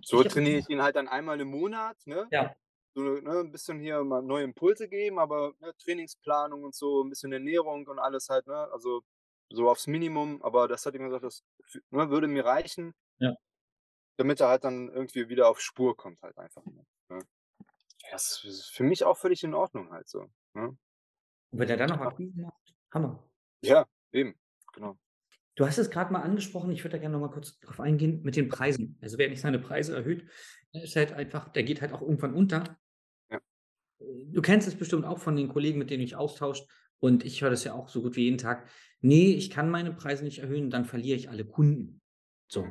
So 0.04 0.24
trainiere 0.24 0.60
ich 0.60 0.70
ihn 0.70 0.82
halt 0.82 0.96
dann 0.96 1.08
einmal 1.08 1.40
im 1.40 1.50
Monat, 1.50 1.98
ne? 2.06 2.28
Ja. 2.32 2.56
So, 2.94 3.02
ne, 3.02 3.42
ein 3.42 3.52
bisschen 3.52 3.80
hier 3.80 4.04
mal 4.04 4.22
neue 4.24 4.44
Impulse 4.44 4.90
geben, 4.90 5.20
aber 5.20 5.54
ne, 5.60 5.74
Trainingsplanung 5.84 6.64
und 6.64 6.74
so, 6.74 7.04
ein 7.04 7.10
bisschen 7.10 7.32
Ernährung 7.32 7.86
und 7.88 8.00
alles 8.00 8.30
halt, 8.30 8.48
ne? 8.48 8.70
Also 8.72 9.04
so 9.50 9.70
aufs 9.70 9.88
Minimum, 9.88 10.42
aber 10.42 10.68
das 10.68 10.86
hat 10.86 10.96
ihm 10.96 11.04
gesagt, 11.04 11.24
das 11.24 11.44
ne, 11.92 12.10
würde 12.10 12.28
mir 12.28 12.46
reichen. 12.46 12.94
Ja. 13.20 13.36
Damit 14.18 14.40
er 14.40 14.50
halt 14.50 14.64
dann 14.64 14.90
irgendwie 14.90 15.30
wieder 15.30 15.48
auf 15.48 15.62
Spur 15.62 15.96
kommt, 15.96 16.22
halt 16.22 16.38
einfach. 16.38 16.66
Ne? 16.66 16.86
Ja, 17.10 17.20
das 18.12 18.44
ist 18.44 18.72
für 18.72 18.84
mich 18.84 19.04
auch 19.04 19.18
völlig 19.18 19.44
in 19.44 19.54
Ordnung 19.54 19.92
halt 19.92 20.10
so. 20.10 20.28
Ne? 20.54 20.70
Und 20.70 20.80
wenn 21.52 21.70
er 21.70 21.78
dann 21.78 21.90
noch 21.90 22.02
Akquise 22.02 22.42
macht, 22.42 22.76
Hammer. 22.92 23.24
Ja, 23.62 23.86
eben, 24.12 24.38
genau. 24.74 24.98
Du 25.58 25.66
hast 25.66 25.80
es 25.80 25.90
gerade 25.90 26.14
mal 26.14 26.22
angesprochen, 26.22 26.72
ich 26.72 26.84
würde 26.84 26.98
da 26.98 26.98
gerne 27.00 27.14
noch 27.14 27.28
mal 27.28 27.34
kurz 27.34 27.60
drauf 27.60 27.80
eingehen 27.80 28.22
mit 28.22 28.36
den 28.36 28.48
Preisen. 28.48 28.96
Also 29.02 29.18
wer 29.18 29.28
nicht 29.28 29.42
seine 29.42 29.58
Preise 29.58 29.96
erhöht, 29.96 30.30
der 30.74 30.84
ist 30.84 30.96
halt 30.96 31.14
einfach, 31.14 31.50
der 31.50 31.64
geht 31.64 31.82
halt 31.82 31.94
auch 31.94 32.02
irgendwann 32.02 32.36
unter. 32.36 32.78
Ja. 33.32 33.40
Du 34.00 34.42
kennst 34.44 34.68
es 34.68 34.76
bestimmt 34.76 35.04
auch 35.04 35.18
von 35.18 35.36
den 35.36 35.48
Kollegen, 35.48 35.80
mit 35.80 35.90
denen 35.90 36.02
du 36.02 36.06
dich 36.06 36.16
austauscht. 36.16 36.70
Und 37.00 37.26
ich 37.26 37.42
höre 37.42 37.50
das 37.50 37.64
ja 37.64 37.74
auch 37.74 37.90
so 37.90 38.04
gut 38.04 38.16
wie 38.16 38.26
jeden 38.26 38.38
Tag. 38.38 38.70
Nee, 39.02 39.32
ich 39.32 39.50
kann 39.50 39.72
meine 39.72 39.92
Preise 39.94 40.24
nicht 40.24 40.40
erhöhen, 40.40 40.70
dann 40.70 40.86
verliere 40.86 41.18
ich 41.18 41.30
alle 41.30 41.44
Kunden. 41.44 42.02
So, 42.50 42.68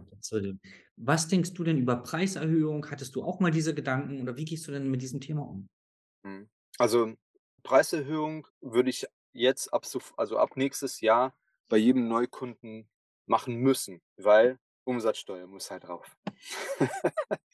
was 0.97 1.29
denkst 1.29 1.55
du 1.55 1.65
denn 1.65 1.79
über 1.79 1.97
Preiserhöhung? 1.97 2.89
Hattest 2.89 3.17
du 3.17 3.25
auch 3.25 3.41
mal 3.41 3.51
diese 3.51 3.75
Gedanken 3.75 4.23
oder 4.23 4.37
wie 4.37 4.45
gehst 4.45 4.67
du 4.69 4.71
denn 4.71 4.89
mit 4.91 5.03
diesem 5.03 5.21
Thema 5.21 5.43
um? 5.43 5.69
Mhm. 6.23 6.49
Also 6.79 7.15
Preiserhöhung 7.65 8.47
würde 8.61 8.91
ich 8.91 9.07
jetzt 9.33 9.75
ab, 9.75 9.85
also 10.17 10.39
ab 10.39 10.57
nächstes 10.57 11.01
Jahr 11.01 11.37
bei 11.69 11.77
jedem 11.77 12.09
Neukunden 12.09 12.89
machen 13.27 13.57
müssen, 13.57 14.03
weil 14.17 14.59
Umsatzsteuer 14.85 15.47
muss 15.47 15.71
halt 15.71 15.85
drauf. 15.85 16.17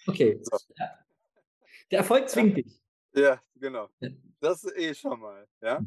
Okay, 0.07 0.39
So. 0.43 0.59
ja. 0.77 0.99
der 1.91 1.99
Erfolg 2.01 2.29
zwingt 2.29 2.57
dich. 2.57 2.83
Ja, 3.15 3.43
genau. 3.55 3.89
Ja. 4.01 4.11
Das 4.41 4.65
eh 4.65 4.95
schon 4.95 5.21
mal, 5.21 5.47
ja. 5.61 5.81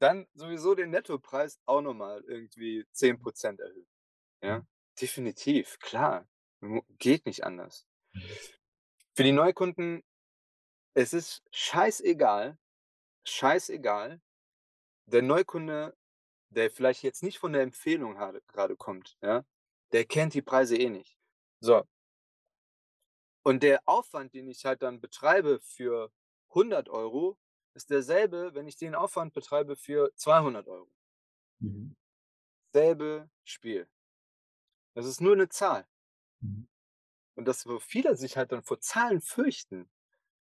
Dann 0.00 0.26
sowieso 0.34 0.74
den 0.74 0.90
Nettopreis 0.90 1.58
auch 1.66 1.80
nochmal 1.80 2.22
irgendwie 2.26 2.84
10% 2.94 3.60
erhöhen. 3.60 3.86
Ja, 4.42 4.66
definitiv, 5.00 5.78
klar. 5.78 6.28
Geht 6.98 7.26
nicht 7.26 7.44
anders. 7.44 7.86
Für 9.14 9.22
die 9.22 9.32
Neukunden, 9.32 10.02
es 10.94 11.12
ist 11.12 11.42
scheißegal, 11.52 12.58
scheißegal. 13.26 14.20
Der 15.06 15.22
Neukunde, 15.22 15.96
der 16.54 16.70
vielleicht 16.70 17.02
jetzt 17.02 17.22
nicht 17.22 17.38
von 17.38 17.52
der 17.52 17.62
Empfehlung 17.62 18.16
gerade 18.16 18.76
kommt, 18.76 19.16
ja, 19.22 19.44
der 19.92 20.04
kennt 20.06 20.34
die 20.34 20.42
Preise 20.42 20.76
eh 20.76 20.90
nicht. 20.90 21.18
So. 21.60 21.84
Und 23.42 23.62
der 23.62 23.80
Aufwand, 23.86 24.34
den 24.34 24.48
ich 24.48 24.64
halt 24.64 24.82
dann 24.82 25.00
betreibe 25.00 25.60
für 25.60 26.10
100 26.54 26.88
Euro, 26.88 27.38
ist 27.74 27.90
derselbe, 27.90 28.54
wenn 28.54 28.66
ich 28.68 28.76
den 28.76 28.94
Aufwand 28.94 29.32
betreibe 29.34 29.76
für 29.76 30.12
200 30.16 30.68
Euro. 30.68 30.90
Mhm. 31.60 31.94
Selbe 32.74 33.30
Spiel. 33.42 33.88
Das 34.94 35.06
ist 35.06 35.20
nur 35.20 35.34
eine 35.34 35.48
Zahl. 35.48 35.86
Mhm. 36.42 36.64
Und 37.36 37.46
dass 37.46 37.60
so 37.60 37.78
viele 37.78 38.16
sich 38.16 38.36
halt 38.36 38.50
dann 38.52 38.62
vor 38.64 38.80
Zahlen 38.80 39.20
fürchten, 39.20 39.88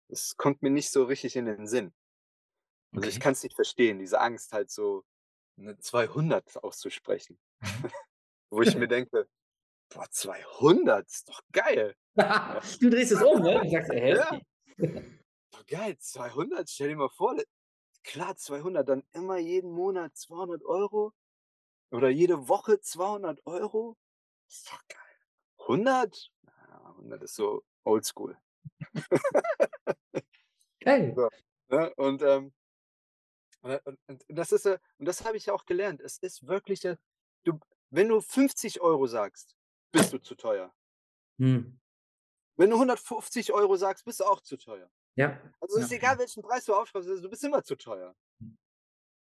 das 0.08 0.36
kommt 0.36 0.62
mir 0.62 0.70
nicht 0.70 0.90
so 0.90 1.04
richtig 1.04 1.36
in 1.36 1.46
den 1.46 1.66
Sinn. 1.68 1.94
Also 2.94 3.08
ich 3.08 3.18
Okay. 3.18 3.20
kann 3.20 3.32
es 3.32 3.42
nicht 3.42 3.54
verstehen, 3.54 3.98
diese 3.98 4.20
Angst 4.20 4.52
halt 4.52 4.70
so 4.70 5.04
eine 5.58 5.78
200 5.78 6.62
auszusprechen. 6.62 7.38
Wo 8.50 8.62
ich 8.62 8.76
mir 8.76 8.88
denke, 8.88 9.28
boah, 9.88 10.06
200 10.10 11.06
ist 11.06 11.28
doch 11.28 11.40
geil. 11.52 11.96
du 12.80 12.90
drehst 12.90 13.12
es 13.12 13.22
um, 13.22 13.42
ne? 13.42 13.60
Du 13.62 13.70
sagst, 13.70 13.90
äh, 13.90 14.16
Ja. 14.16 14.40
Doch 15.50 15.66
geil, 15.66 15.96
200, 15.98 16.68
stell 16.68 16.88
dir 16.88 16.96
mal 16.96 17.08
vor, 17.08 17.34
klar 18.04 18.36
200, 18.36 18.86
dann 18.88 19.02
immer 19.12 19.38
jeden 19.38 19.70
Monat 19.70 20.16
200 20.16 20.62
Euro 20.64 21.12
oder 21.90 22.08
jede 22.08 22.48
Woche 22.48 22.80
200 22.80 23.44
Euro. 23.46 23.96
Ist 24.48 24.70
doch 24.70 24.80
geil. 24.88 25.00
100? 25.60 26.30
Ja, 26.44 26.94
100 26.98 27.22
ist 27.22 27.34
so 27.34 27.62
oldschool. 27.84 28.38
Geil. 30.80 31.14
So. 31.16 31.28
Ne? 31.68 31.92
Und, 31.96 32.22
ähm, 32.22 32.52
und, 33.84 33.98
und, 34.06 34.28
und 34.28 34.36
das 34.36 34.52
ist 34.52 34.64
ja, 34.66 34.78
und 34.98 35.06
das 35.06 35.24
habe 35.24 35.36
ich 35.36 35.46
ja 35.46 35.54
auch 35.54 35.66
gelernt. 35.66 36.00
Es 36.00 36.18
ist 36.18 36.46
wirklich, 36.46 36.84
äh, 36.84 36.96
du, 37.44 37.58
wenn 37.90 38.08
du 38.08 38.20
50 38.20 38.80
Euro 38.80 39.06
sagst, 39.06 39.56
bist 39.92 40.12
du 40.12 40.18
zu 40.18 40.34
teuer. 40.36 40.74
Hm. 41.38 41.76
Wenn 42.58 42.70
du 42.70 42.76
150 42.76 43.52
Euro 43.52 43.76
sagst, 43.76 44.04
bist 44.04 44.20
du 44.20 44.24
auch 44.24 44.40
zu 44.40 44.56
teuer. 44.56 44.90
Ja. 45.16 45.40
Also 45.60 45.78
es 45.78 45.86
ist 45.86 45.92
Ja. 45.92 45.96
egal, 45.98 46.18
welchen 46.18 46.42
Preis 46.42 46.64
du 46.66 46.74
aufschreibst, 46.74 47.08
also 47.08 47.22
du 47.22 47.30
bist 47.30 47.44
immer 47.44 47.62
zu 47.64 47.76
teuer. 47.76 48.14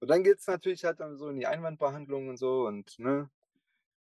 Und 0.00 0.08
dann 0.08 0.24
geht 0.24 0.38
es 0.40 0.46
natürlich 0.48 0.84
halt 0.84 1.00
dann 1.00 1.16
so 1.16 1.28
in 1.28 1.36
die 1.38 1.46
Einwandbehandlung 1.46 2.28
und 2.28 2.36
so 2.36 2.66
und 2.66 2.98
ne. 2.98 3.30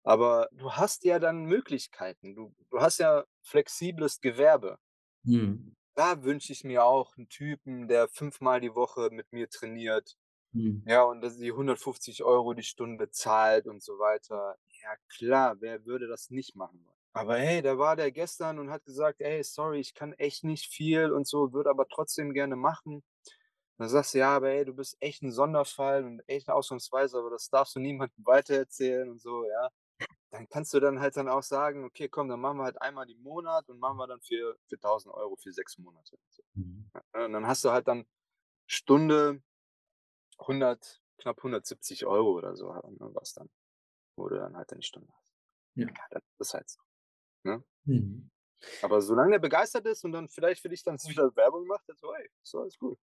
Aber 0.04 0.48
du 0.52 0.72
hast 0.74 1.04
ja 1.04 1.18
dann 1.18 1.44
Möglichkeiten. 1.46 2.34
Du, 2.36 2.54
du 2.70 2.80
hast 2.80 2.98
ja 2.98 3.24
flexibles 3.42 4.20
Gewerbe. 4.20 4.78
Hm. 5.24 5.74
Da 5.96 6.22
wünsche 6.22 6.52
ich 6.52 6.62
mir 6.62 6.84
auch 6.84 7.16
einen 7.16 7.28
Typen, 7.28 7.88
der 7.88 8.06
fünfmal 8.06 8.60
die 8.60 8.76
Woche 8.76 9.10
mit 9.10 9.32
mir 9.32 9.48
trainiert. 9.50 10.16
Hm. 10.54 10.78
Ja, 10.86 11.04
und 11.04 11.20
dass 11.22 11.38
die 11.38 11.52
150 11.52 12.24
Euro 12.24 12.54
die 12.54 12.62
Stunde 12.64 13.10
zahlt 13.10 13.66
und 13.66 13.82
so 13.82 13.98
weiter. 13.98 14.58
Ja, 14.82 14.96
klar, 15.08 15.60
wer 15.60 15.86
würde 15.86 16.08
das 16.08 16.30
nicht 16.30 16.56
machen 16.56 16.84
wollen? 16.86 16.96
Aber 17.12 17.36
hey, 17.38 17.62
da 17.62 17.78
war 17.78 17.96
der 17.96 18.12
gestern 18.12 18.58
und 18.58 18.70
hat 18.70 18.84
gesagt, 18.84 19.20
ey, 19.20 19.42
sorry, 19.42 19.80
ich 19.80 19.94
kann 19.94 20.12
echt 20.12 20.44
nicht 20.44 20.66
viel 20.72 21.12
und 21.12 21.26
so, 21.26 21.52
würde 21.52 21.70
aber 21.70 21.88
trotzdem 21.88 22.32
gerne 22.34 22.56
machen. 22.56 23.02
Dann 23.78 23.88
sagst 23.88 24.14
du, 24.14 24.18
ja, 24.18 24.36
aber 24.36 24.50
ey, 24.50 24.64
du 24.64 24.74
bist 24.74 24.96
echt 25.00 25.22
ein 25.22 25.32
Sonderfall 25.32 26.04
und 26.04 26.22
echt 26.28 26.48
eine 26.48 26.56
Ausnahmsweise, 26.56 27.18
aber 27.18 27.30
das 27.30 27.50
darfst 27.50 27.76
du 27.76 27.80
niemandem 27.80 28.16
weitererzählen 28.26 29.10
und 29.10 29.20
so, 29.20 29.44
ja. 29.46 29.70
Dann 30.30 30.48
kannst 30.48 30.74
du 30.74 30.80
dann 30.80 31.00
halt 31.00 31.16
dann 31.16 31.28
auch 31.28 31.42
sagen, 31.42 31.84
okay, 31.84 32.08
komm, 32.08 32.28
dann 32.28 32.40
machen 32.40 32.58
wir 32.58 32.64
halt 32.64 32.80
einmal 32.82 33.08
im 33.08 33.22
Monat 33.22 33.68
und 33.68 33.78
machen 33.78 33.96
wir 33.96 34.06
dann 34.06 34.20
für, 34.20 34.58
für 34.66 34.76
1000 34.76 35.14
Euro 35.14 35.36
für 35.36 35.52
sechs 35.52 35.78
Monate. 35.78 36.18
Mhm. 36.54 36.90
Ja, 37.14 37.24
Und 37.24 37.32
dann 37.32 37.46
hast 37.46 37.64
du 37.64 37.70
halt 37.70 37.86
dann 37.88 38.06
Stunde 38.66 39.42
100, 40.38 41.02
knapp 41.18 41.38
170 41.38 42.06
Euro 42.06 42.32
oder 42.36 42.56
so, 42.56 42.72
ne, 42.72 43.10
was 43.14 43.34
dann, 43.34 43.48
wo 44.16 44.28
du 44.28 44.36
dann 44.36 44.56
halt 44.56 44.70
deine 44.72 44.82
Stunde 44.82 45.12
hast. 45.16 45.34
Ja. 45.74 45.86
das 46.10 46.22
ist 46.38 46.54
halt 46.54 46.68
so. 46.68 46.80
Mhm. 47.84 48.30
Aber 48.82 49.00
solange 49.00 49.32
der 49.32 49.38
begeistert 49.38 49.86
ist 49.86 50.04
und 50.04 50.12
dann 50.12 50.28
vielleicht 50.28 50.60
für 50.60 50.68
dich 50.68 50.82
dann 50.82 50.96
wieder 51.08 51.34
Werbung 51.36 51.66
macht, 51.66 51.88
dann 51.88 51.96
so, 51.96 52.12
ey, 52.12 52.28
ist 52.42 52.54
alles 52.54 52.78
gut. 52.78 52.98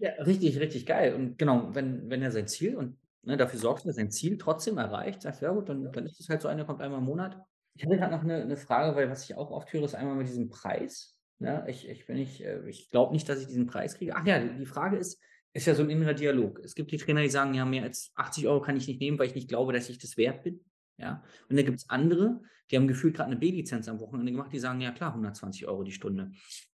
Ja, 0.00 0.10
richtig, 0.22 0.58
richtig 0.58 0.86
geil. 0.86 1.14
Und 1.14 1.38
genau, 1.38 1.74
wenn, 1.74 2.10
wenn 2.10 2.22
er 2.22 2.32
sein 2.32 2.48
Ziel 2.48 2.76
und 2.76 2.98
ne, 3.24 3.36
dafür 3.36 3.58
sorgt, 3.58 3.80
dass 3.80 3.86
er 3.86 3.92
sein 3.94 4.10
Ziel 4.10 4.38
trotzdem 4.38 4.78
erreicht, 4.78 5.22
sagst 5.22 5.40
du, 5.42 5.46
ja 5.46 5.52
gut, 5.52 5.68
dann, 5.68 5.90
dann 5.92 6.06
ist 6.06 6.20
es 6.20 6.28
halt 6.28 6.42
so 6.42 6.48
einer, 6.48 6.64
kommt 6.64 6.80
einmal 6.80 7.00
im 7.00 7.06
Monat. 7.06 7.38
Ich 7.76 7.84
hatte 7.84 7.96
gerade 7.96 8.14
noch 8.14 8.22
eine, 8.22 8.42
eine 8.42 8.56
Frage, 8.56 8.94
weil 8.96 9.10
was 9.10 9.24
ich 9.24 9.36
auch 9.36 9.50
oft 9.50 9.72
höre, 9.72 9.84
ist 9.84 9.94
einmal 9.94 10.14
mit 10.14 10.28
diesem 10.28 10.48
Preis. 10.48 11.16
Ja, 11.40 11.66
ich, 11.66 11.88
ich 11.88 12.06
bin 12.06 12.16
nicht, 12.16 12.40
äh, 12.40 12.66
ich 12.68 12.90
glaube 12.90 13.12
nicht, 13.12 13.28
dass 13.28 13.40
ich 13.40 13.48
diesen 13.48 13.66
Preis 13.66 13.96
kriege. 13.96 14.14
Ach 14.14 14.24
ja, 14.24 14.38
die 14.38 14.66
Frage 14.66 14.96
ist, 14.96 15.20
ist 15.52 15.66
ja 15.66 15.74
so 15.74 15.82
ein 15.82 15.90
innerer 15.90 16.14
Dialog. 16.14 16.60
Es 16.64 16.74
gibt 16.74 16.92
die 16.92 16.96
Trainer, 16.96 17.22
die 17.22 17.28
sagen, 17.28 17.54
ja, 17.54 17.64
mehr 17.64 17.82
als 17.82 18.12
80 18.14 18.46
Euro 18.46 18.60
kann 18.60 18.76
ich 18.76 18.86
nicht 18.86 19.00
nehmen, 19.00 19.18
weil 19.18 19.26
ich 19.26 19.34
nicht 19.34 19.48
glaube, 19.48 19.72
dass 19.72 19.88
ich 19.88 19.98
das 19.98 20.16
wert 20.16 20.44
bin. 20.44 20.64
Ja. 20.96 21.24
Und 21.48 21.56
dann 21.56 21.66
gibt 21.66 21.78
es 21.78 21.90
andere, 21.90 22.40
die 22.70 22.76
haben 22.76 22.86
gefühlt 22.88 23.16
gerade 23.16 23.30
eine 23.30 23.38
B-Lizenz 23.38 23.88
am 23.88 24.00
Wochenende 24.00 24.30
gemacht, 24.32 24.52
die 24.52 24.58
sagen, 24.58 24.80
ja 24.80 24.92
klar, 24.92 25.10
120 25.10 25.66
Euro 25.66 25.82
die 25.82 25.92
Stunde. 25.92 26.30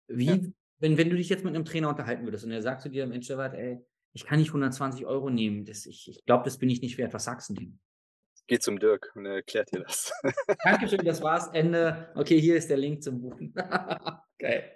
Wie, 0.07 0.25
Ja. 0.25 0.37
wenn, 0.79 0.97
wenn 0.97 1.09
du 1.09 1.15
dich 1.15 1.29
jetzt 1.29 1.43
mit 1.43 1.55
einem 1.55 1.65
Trainer 1.65 1.89
unterhalten 1.89 2.23
würdest 2.23 2.45
und 2.45 2.51
er 2.51 2.61
sagt 2.61 2.81
zu 2.81 2.89
dir, 2.89 3.07
Mensch, 3.07 3.27
Gerhard, 3.27 3.55
ey, 3.55 3.83
ich 4.13 4.25
kann 4.25 4.39
nicht 4.39 4.49
120 4.49 5.05
Euro 5.05 5.29
nehmen, 5.29 5.65
das, 5.65 5.85
ich, 5.85 6.09
ich 6.09 6.25
glaube, 6.25 6.43
das 6.43 6.57
bin 6.57 6.69
ich 6.69 6.81
nicht 6.81 6.97
wert. 6.97 7.13
Was 7.13 7.25
sagst 7.25 7.49
du? 7.49 7.77
Geh 8.47 8.59
zum 8.59 8.79
Dirk 8.79 9.11
und 9.15 9.25
er 9.25 9.35
erklärt 9.35 9.71
dir 9.71 9.81
das. 9.81 10.11
Dankeschön, 10.63 11.05
das 11.05 11.21
war's, 11.21 11.47
Ende. 11.53 12.11
Okay, 12.15 12.39
hier 12.39 12.55
ist 12.57 12.69
der 12.69 12.77
Link 12.77 13.01
zum 13.03 13.21
Buchen. 13.21 13.53
Geil. 14.39 14.75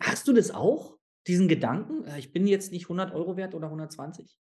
Hast 0.00 0.28
du 0.28 0.32
das 0.32 0.50
auch, 0.50 0.98
diesen 1.26 1.48
Gedanken? 1.48 2.04
Äh, 2.06 2.18
Ich 2.18 2.32
bin 2.32 2.46
jetzt 2.46 2.72
nicht 2.72 2.84
100 2.84 3.14
Euro 3.14 3.36
wert 3.36 3.54
oder 3.54 3.68
120? 3.68 4.38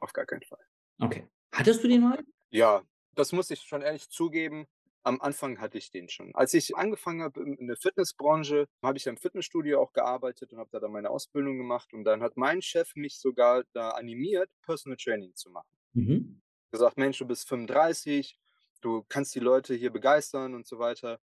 Auf 0.00 0.12
gar 0.12 0.26
keinen 0.26 0.42
Fall. 0.42 0.64
Okay. 1.00 1.28
Hattest 1.52 1.84
du 1.84 1.88
den 1.88 2.02
mal? 2.02 2.18
Ja, 2.50 2.82
das 3.14 3.32
muss 3.32 3.50
ich 3.50 3.60
schon 3.60 3.82
ehrlich 3.82 4.08
zugeben. 4.08 4.66
Am 5.06 5.20
Anfang 5.20 5.60
hatte 5.60 5.76
ich 5.78 5.90
den 5.90 6.08
schon. 6.08 6.34
Als 6.34 6.54
ich 6.54 6.74
angefangen 6.76 7.22
habe 7.22 7.42
in 7.42 7.66
der 7.66 7.76
Fitnessbranche, 7.76 8.66
habe 8.82 8.96
ich 8.98 9.04
ja 9.04 9.12
im 9.12 9.18
Fitnessstudio 9.18 9.80
auch 9.80 9.92
gearbeitet 9.92 10.52
und 10.52 10.58
habe 10.58 10.70
da 10.72 10.80
dann 10.80 10.92
meine 10.92 11.10
Ausbildung 11.10 11.58
gemacht. 11.58 11.92
Und 11.92 12.04
dann 12.04 12.22
hat 12.22 12.36
mein 12.38 12.62
Chef 12.62 12.96
mich 12.96 13.18
sogar 13.20 13.64
da 13.72 13.90
animiert, 13.90 14.50
Personal 14.62 14.96
Training 14.96 15.34
zu 15.34 15.50
machen. 15.50 15.68
Mhm. 15.92 16.40
Gesagt, 16.70 16.96
Mensch, 16.96 17.18
du 17.18 17.26
bist 17.26 17.46
35, 17.48 18.38
du 18.80 19.04
kannst 19.08 19.34
die 19.34 19.40
Leute 19.40 19.74
hier 19.74 19.92
begeistern 19.92 20.54
und 20.54 20.66
so 20.66 20.78
weiter. 20.78 21.20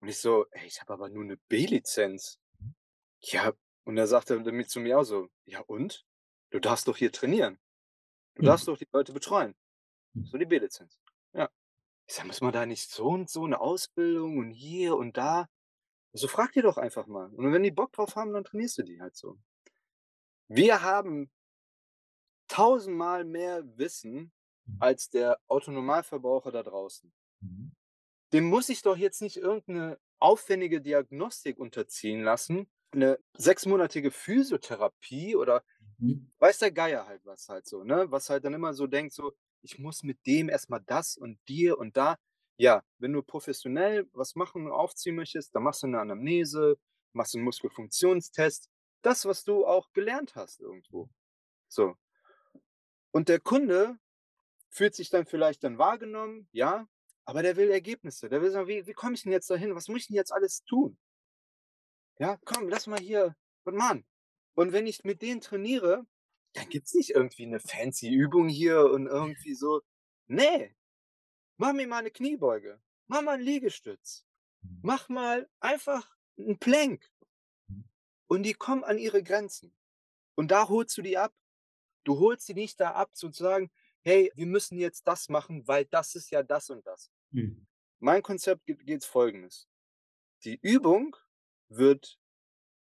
Und 0.00 0.08
ich 0.08 0.18
so, 0.18 0.46
ey, 0.50 0.66
ich 0.66 0.80
habe 0.80 0.92
aber 0.94 1.08
nur 1.08 1.24
eine 1.24 1.36
B-Lizenz. 1.36 2.40
Ja, 3.20 3.52
und 3.84 3.96
er 3.98 4.06
sagte 4.08 4.42
damit 4.42 4.68
zu 4.68 4.80
mir 4.80 4.98
auch 4.98 5.04
so, 5.04 5.28
ja 5.44 5.60
und? 5.60 6.04
Du 6.50 6.58
darfst 6.60 6.88
doch 6.88 6.96
hier 6.96 7.12
trainieren. 7.12 7.58
Du 8.34 8.42
Hm. 8.42 8.46
darfst 8.46 8.68
doch 8.68 8.76
die 8.78 8.88
Leute 8.92 9.12
betreuen. 9.12 9.54
Hm. 10.14 10.24
So 10.26 10.38
die 10.38 10.46
B-Lizenz. 10.46 11.00
Ich 12.08 12.14
sage, 12.14 12.26
muss 12.28 12.40
man 12.40 12.52
da 12.52 12.66
nicht 12.66 12.90
so 12.90 13.06
und 13.08 13.30
so 13.30 13.44
eine 13.44 13.60
Ausbildung 13.60 14.38
und 14.38 14.50
hier 14.50 14.96
und 14.96 15.16
da? 15.16 15.48
So 16.12 16.28
frag 16.28 16.52
die 16.52 16.62
doch 16.62 16.78
einfach 16.78 17.06
mal. 17.06 17.30
Und 17.34 17.52
wenn 17.52 17.62
die 17.64 17.70
Bock 17.72 17.92
drauf 17.92 18.16
haben, 18.16 18.32
dann 18.34 18.44
trainierst 18.44 18.78
du 18.78 18.82
die 18.84 19.00
halt 19.00 19.16
so. 19.16 19.38
Wir 20.48 20.82
haben 20.82 21.30
tausendmal 22.48 23.24
mehr 23.24 23.62
Wissen 23.78 24.32
Mhm. 24.66 24.80
als 24.80 25.10
der 25.10 25.38
Autonormalverbraucher 25.46 26.50
da 26.50 26.62
draußen. 26.64 27.12
Mhm. 27.40 27.70
Dem 28.32 28.44
muss 28.44 28.68
ich 28.68 28.82
doch 28.82 28.96
jetzt 28.96 29.22
nicht 29.22 29.36
irgendeine 29.36 29.98
aufwendige 30.18 30.80
Diagnostik 30.80 31.58
unterziehen 31.58 32.22
lassen, 32.22 32.68
eine 32.92 33.18
sechsmonatige 33.36 34.10
Physiotherapie 34.10 35.36
oder 35.36 35.62
Mhm. 35.98 36.26
Weiß 36.40 36.58
der 36.58 36.72
Geier 36.72 37.06
halt 37.06 37.24
was 37.26 37.48
halt 37.48 37.66
so, 37.66 37.84
ne? 37.84 38.10
Was 38.12 38.30
halt 38.30 38.44
dann 38.44 38.54
immer 38.54 38.74
so 38.74 38.86
denkt, 38.88 39.14
so, 39.14 39.34
ich 39.62 39.78
muss 39.78 40.02
mit 40.02 40.24
dem 40.26 40.48
erstmal 40.48 40.82
das 40.86 41.16
und 41.16 41.38
dir 41.48 41.78
und 41.78 41.96
da. 41.96 42.16
Ja, 42.58 42.82
wenn 42.98 43.12
du 43.12 43.22
professionell 43.22 44.08
was 44.12 44.34
machen 44.34 44.66
und 44.66 44.72
aufziehen 44.72 45.16
möchtest, 45.16 45.54
dann 45.54 45.62
machst 45.62 45.82
du 45.82 45.88
eine 45.88 46.00
Anamnese, 46.00 46.78
machst 47.12 47.34
einen 47.34 47.44
Muskelfunktionstest. 47.44 48.70
Das, 49.02 49.24
was 49.24 49.44
du 49.44 49.66
auch 49.66 49.92
gelernt 49.92 50.34
hast 50.36 50.60
irgendwo. 50.60 51.10
So. 51.68 51.96
Und 53.10 53.28
der 53.28 53.40
Kunde 53.40 53.98
fühlt 54.70 54.94
sich 54.94 55.10
dann 55.10 55.26
vielleicht 55.26 55.64
dann 55.64 55.78
wahrgenommen, 55.78 56.48
ja, 56.52 56.88
aber 57.24 57.42
der 57.42 57.56
will 57.56 57.70
Ergebnisse. 57.70 58.28
Der 58.28 58.40
will 58.40 58.50
sagen, 58.50 58.68
wie, 58.68 58.86
wie 58.86 58.92
komme 58.92 59.14
ich 59.14 59.22
denn 59.22 59.32
jetzt 59.32 59.50
dahin? 59.50 59.74
Was 59.74 59.88
muss 59.88 60.02
ich 60.02 60.06
denn 60.08 60.16
jetzt 60.16 60.32
alles 60.32 60.64
tun? 60.64 60.96
Ja, 62.18 62.38
komm, 62.44 62.68
lass 62.68 62.86
mal 62.86 63.00
hier, 63.00 63.36
Mann. 63.64 64.04
Und 64.54 64.72
wenn 64.72 64.86
ich 64.86 65.04
mit 65.04 65.22
denen 65.22 65.40
trainiere, 65.40 66.06
dann 66.56 66.68
gibt 66.68 66.86
es 66.86 66.94
nicht 66.94 67.10
irgendwie 67.10 67.44
eine 67.44 67.60
fancy 67.60 68.08
Übung 68.08 68.48
hier 68.48 68.86
und 68.90 69.06
irgendwie 69.06 69.54
so. 69.54 69.82
Nee, 70.26 70.74
mach 71.58 71.72
mir 71.72 71.86
mal 71.86 71.98
eine 71.98 72.10
Kniebeuge, 72.10 72.80
mach 73.06 73.22
mal 73.22 73.34
einen 73.34 73.44
Liegestütz, 73.44 74.26
mhm. 74.62 74.80
mach 74.82 75.08
mal 75.08 75.48
einfach 75.60 76.16
einen 76.38 76.58
Plank. 76.58 77.08
Mhm. 77.68 77.84
Und 78.26 78.42
die 78.42 78.54
kommen 78.54 78.84
an 78.84 78.98
ihre 78.98 79.22
Grenzen. 79.22 79.74
Und 80.34 80.50
da 80.50 80.68
holst 80.68 80.96
du 80.96 81.02
die 81.02 81.18
ab. 81.18 81.34
Du 82.04 82.18
holst 82.18 82.46
sie 82.46 82.54
nicht 82.54 82.80
da 82.80 82.92
ab, 82.92 83.14
zu 83.16 83.30
sagen, 83.32 83.70
hey, 84.02 84.32
wir 84.34 84.46
müssen 84.46 84.78
jetzt 84.78 85.06
das 85.06 85.28
machen, 85.28 85.66
weil 85.66 85.84
das 85.86 86.14
ist 86.14 86.30
ja 86.30 86.42
das 86.42 86.70
und 86.70 86.86
das. 86.86 87.10
Mhm. 87.32 87.66
Mein 87.98 88.22
Konzept 88.22 88.64
geht, 88.66 88.86
geht 88.86 89.04
folgendes. 89.04 89.68
Die 90.44 90.58
Übung 90.62 91.16
wird, 91.68 92.18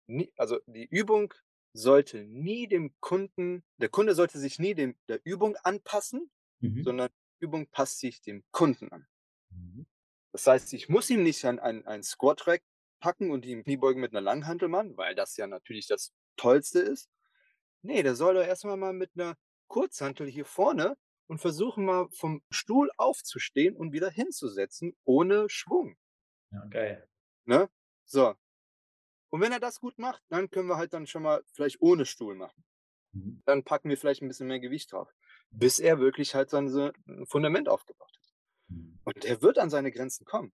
nie, 0.07 0.33
also 0.37 0.59
die 0.65 0.85
Übung 0.85 1.33
sollte 1.73 2.23
nie 2.23 2.67
dem 2.67 2.93
Kunden, 2.99 3.63
der 3.77 3.89
Kunde 3.89 4.15
sollte 4.15 4.39
sich 4.39 4.59
nie 4.59 4.75
dem, 4.75 4.95
der 5.07 5.19
Übung 5.23 5.55
anpassen, 5.63 6.31
mhm. 6.59 6.83
sondern 6.83 7.09
die 7.09 7.45
Übung 7.45 7.67
passt 7.67 7.99
sich 7.99 8.21
dem 8.21 8.43
Kunden 8.51 8.91
an. 8.91 9.07
Mhm. 9.49 9.87
Das 10.31 10.47
heißt, 10.47 10.73
ich 10.73 10.89
muss 10.89 11.09
ihm 11.09 11.23
nicht 11.23 11.43
ein, 11.45 11.59
ein, 11.59 11.85
ein 11.85 12.03
Squat-Track 12.03 12.63
packen 12.99 13.31
und 13.31 13.45
ihm 13.45 13.63
Kniebeugen 13.63 14.01
mit 14.01 14.11
einer 14.11 14.21
Langhantel 14.21 14.69
machen, 14.69 14.95
weil 14.97 15.15
das 15.15 15.35
ja 15.37 15.47
natürlich 15.47 15.87
das 15.87 16.13
Tollste 16.37 16.79
ist. 16.79 17.09
Nee, 17.81 18.01
der 18.01 18.15
soll 18.15 18.35
doch 18.35 18.45
erstmal 18.45 18.77
mal 18.77 18.93
mit 18.93 19.11
einer 19.15 19.35
Kurzhantel 19.67 20.27
hier 20.27 20.45
vorne 20.45 20.95
und 21.27 21.39
versuchen 21.39 21.85
mal 21.85 22.07
vom 22.11 22.41
Stuhl 22.49 22.89
aufzustehen 22.97 23.75
und 23.75 23.91
wieder 23.91 24.09
hinzusetzen 24.09 24.95
ohne 25.03 25.49
Schwung. 25.49 25.97
Ja, 26.51 26.65
geil. 26.65 27.09
Ne? 27.45 27.69
So. 28.05 28.35
Und 29.33 29.41
wenn 29.41 29.51
er 29.51 29.59
das 29.59 29.79
gut 29.79 29.97
macht, 29.97 30.21
dann 30.29 30.51
können 30.51 30.67
wir 30.67 30.77
halt 30.77 30.93
dann 30.93 31.07
schon 31.07 31.23
mal 31.23 31.43
vielleicht 31.53 31.81
ohne 31.81 32.05
Stuhl 32.05 32.35
machen. 32.35 32.63
Mhm. 33.13 33.41
Dann 33.45 33.63
packen 33.63 33.89
wir 33.89 33.97
vielleicht 33.97 34.21
ein 34.21 34.27
bisschen 34.27 34.45
mehr 34.45 34.59
Gewicht 34.59 34.91
drauf, 34.91 35.11
bis 35.49 35.79
er 35.79 35.97
wirklich 35.97 36.35
halt 36.35 36.51
sein 36.51 36.69
so 36.69 36.91
Fundament 37.25 37.67
aufgebaut 37.67 38.11
hat. 38.15 38.33
Mhm. 38.67 38.99
Und 39.03 39.25
er 39.25 39.41
wird 39.41 39.57
an 39.57 39.71
seine 39.71 39.91
Grenzen 39.91 40.23
kommen. 40.23 40.53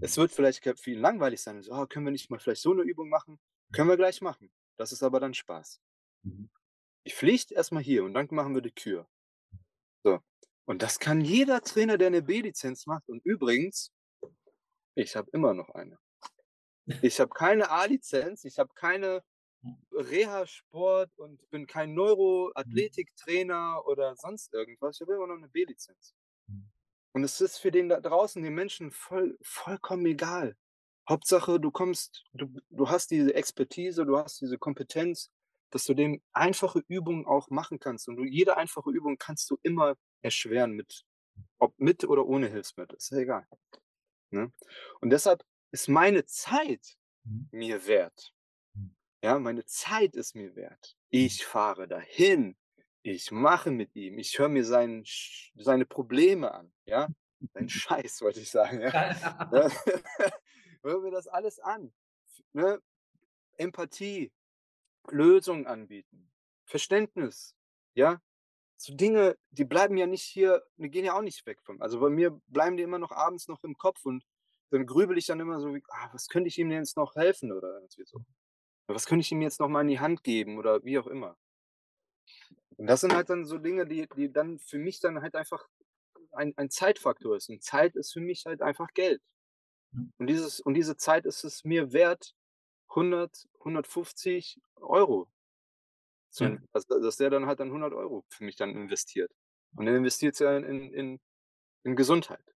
Es 0.00 0.16
mhm. 0.16 0.20
wird 0.20 0.30
vielleicht 0.30 0.62
für 0.62 0.90
ihn 0.92 1.00
langweilig 1.00 1.40
sein. 1.42 1.60
So, 1.62 1.72
oh, 1.72 1.84
können 1.86 2.06
wir 2.06 2.12
nicht 2.12 2.30
mal 2.30 2.38
vielleicht 2.38 2.62
so 2.62 2.70
eine 2.70 2.82
Übung 2.82 3.08
machen? 3.08 3.40
Können 3.72 3.88
wir 3.88 3.96
gleich 3.96 4.20
machen. 4.20 4.52
Das 4.76 4.92
ist 4.92 5.02
aber 5.02 5.18
dann 5.18 5.34
Spaß. 5.34 5.80
Mhm. 6.22 6.48
Die 7.08 7.10
Pflicht 7.10 7.50
erstmal 7.50 7.82
hier 7.82 8.04
und 8.04 8.14
dann 8.14 8.28
machen 8.30 8.54
wir 8.54 8.62
die 8.62 8.70
Kür. 8.70 9.08
So. 10.04 10.20
Und 10.64 10.82
das 10.82 11.00
kann 11.00 11.22
jeder 11.22 11.60
Trainer, 11.60 11.98
der 11.98 12.06
eine 12.06 12.22
B-Lizenz 12.22 12.86
macht. 12.86 13.08
Und 13.08 13.24
übrigens, 13.24 13.90
ich 14.94 15.16
habe 15.16 15.28
immer 15.32 15.54
noch 15.54 15.70
eine. 15.70 15.98
Ich 17.02 17.20
habe 17.20 17.30
keine 17.30 17.70
A-Lizenz, 17.70 18.44
ich 18.44 18.58
habe 18.58 18.72
keine 18.74 19.22
Reha-Sport 19.92 21.10
und 21.16 21.48
bin 21.50 21.66
kein 21.66 21.90
mhm. 21.90 21.96
Neuroathletiktrainer 21.96 23.82
oder 23.86 24.16
sonst 24.16 24.52
irgendwas. 24.52 24.96
Ich 24.96 25.00
habe 25.02 25.14
immer 25.14 25.28
noch 25.28 25.36
eine 25.36 25.48
B-Lizenz. 25.48 26.14
Mhm. 26.46 26.70
Und 27.12 27.24
es 27.24 27.40
ist 27.40 27.58
für 27.58 27.70
den 27.70 27.88
da 27.88 28.00
draußen, 28.00 28.42
den 28.42 28.54
Menschen, 28.54 28.90
voll, 28.90 29.38
vollkommen 29.42 30.06
egal. 30.06 30.56
Hauptsache, 31.08 31.60
du 31.60 31.70
kommst, 31.70 32.24
du, 32.32 32.48
du 32.70 32.88
hast 32.88 33.10
diese 33.10 33.34
Expertise, 33.34 34.06
du 34.06 34.16
hast 34.16 34.40
diese 34.40 34.58
Kompetenz, 34.58 35.30
dass 35.70 35.84
du 35.84 35.94
dem 35.94 36.22
einfache 36.32 36.82
Übungen 36.88 37.26
auch 37.26 37.50
machen 37.50 37.78
kannst. 37.78 38.08
Und 38.08 38.16
du, 38.16 38.24
jede 38.24 38.56
einfache 38.56 38.90
Übung 38.90 39.18
kannst 39.18 39.50
du 39.50 39.58
immer 39.62 39.96
erschweren, 40.22 40.72
mit, 40.72 41.04
ob 41.58 41.78
mit 41.78 42.04
oder 42.04 42.26
ohne 42.26 42.48
Hilfsmittel. 42.48 42.96
Ist 42.96 43.10
ja 43.10 43.18
egal. 43.18 43.46
Ne? 44.30 44.52
Und 45.00 45.10
deshalb 45.10 45.44
ist 45.72 45.88
meine 45.88 46.24
Zeit 46.26 46.96
mhm. 47.24 47.48
mir 47.50 47.86
wert. 47.86 48.32
Mhm. 48.74 48.94
Ja, 49.22 49.38
meine 49.38 49.64
Zeit 49.64 50.14
ist 50.14 50.36
mir 50.36 50.54
wert. 50.54 50.96
Mhm. 51.10 51.18
Ich 51.18 51.44
fahre 51.44 51.88
dahin. 51.88 52.56
Ich 53.02 53.32
mache 53.32 53.72
mit 53.72 53.96
ihm. 53.96 54.18
Ich 54.18 54.38
höre 54.38 54.48
mir 54.48 54.64
sein, 54.64 55.04
seine 55.56 55.86
Probleme 55.86 56.52
an. 56.52 56.72
Ja, 56.84 57.08
sein 57.54 57.68
Scheiß, 57.68 58.20
wollte 58.20 58.40
ich 58.40 58.50
sagen. 58.50 58.80
Ja? 58.80 58.90
Hör 60.82 61.00
mir 61.00 61.10
das 61.10 61.26
alles 61.26 61.58
an. 61.58 61.92
Ne? 62.52 62.80
Empathie, 63.56 64.32
Lösungen 65.10 65.66
anbieten, 65.66 66.30
Verständnis, 66.64 67.54
ja. 67.94 68.20
So 68.76 68.94
Dinge, 68.94 69.36
die 69.50 69.64
bleiben 69.64 69.96
ja 69.96 70.06
nicht 70.06 70.24
hier, 70.24 70.64
die 70.76 70.90
gehen 70.90 71.04
ja 71.04 71.16
auch 71.16 71.22
nicht 71.22 71.46
weg 71.46 71.62
von. 71.62 71.80
Also 71.80 72.00
bei 72.00 72.10
mir 72.10 72.40
bleiben 72.48 72.76
die 72.76 72.82
immer 72.82 72.98
noch 72.98 73.12
abends 73.12 73.46
noch 73.46 73.62
im 73.62 73.76
Kopf 73.76 74.04
und 74.04 74.24
dann 74.72 74.86
grübel 74.86 75.18
ich 75.18 75.26
dann 75.26 75.40
immer 75.40 75.60
so, 75.60 75.74
wie, 75.74 75.82
ah, 75.90 76.08
was 76.12 76.28
könnte 76.28 76.48
ich 76.48 76.58
ihm 76.58 76.70
denn 76.70 76.78
jetzt 76.78 76.96
noch 76.96 77.14
helfen 77.14 77.52
oder 77.52 77.74
irgendwie 77.74 78.04
so. 78.04 78.24
Was 78.86 79.06
könnte 79.06 79.20
ich 79.20 79.30
ihm 79.30 79.42
jetzt 79.42 79.60
noch 79.60 79.68
mal 79.68 79.82
in 79.82 79.88
die 79.88 80.00
Hand 80.00 80.24
geben 80.24 80.58
oder 80.58 80.82
wie 80.82 80.98
auch 80.98 81.06
immer. 81.06 81.36
Und 82.78 82.86
das 82.86 83.02
sind 83.02 83.14
halt 83.14 83.28
dann 83.28 83.44
so 83.44 83.58
Dinge, 83.58 83.86
die, 83.86 84.08
die 84.16 84.32
dann 84.32 84.58
für 84.58 84.78
mich 84.78 84.98
dann 85.00 85.20
halt 85.20 85.34
einfach 85.34 85.68
ein, 86.32 86.54
ein 86.56 86.70
Zeitfaktor 86.70 87.36
ist. 87.36 87.50
Und 87.50 87.62
Zeit 87.62 87.96
ist 87.96 88.12
für 88.12 88.20
mich 88.20 88.46
halt 88.46 88.62
einfach 88.62 88.88
Geld. 88.94 89.22
Und, 90.18 90.26
dieses, 90.26 90.60
und 90.60 90.74
diese 90.74 90.96
Zeit 90.96 91.26
ist 91.26 91.44
es 91.44 91.64
mir 91.64 91.92
wert, 91.92 92.34
100, 92.88 93.48
150 93.58 94.58
Euro. 94.76 95.30
Zu, 96.30 96.44
ja. 96.44 96.58
also, 96.72 96.98
dass 96.98 97.18
der 97.18 97.28
dann 97.28 97.46
halt 97.46 97.60
dann 97.60 97.68
100 97.68 97.92
Euro 97.92 98.24
für 98.30 98.44
mich 98.44 98.56
dann 98.56 98.70
investiert. 98.70 99.30
Und 99.76 99.86
er 99.86 99.96
investiert 99.96 100.38
ja 100.40 100.56
in, 100.56 100.92
in, 100.94 101.20
in 101.84 101.94
Gesundheit. 101.94 102.54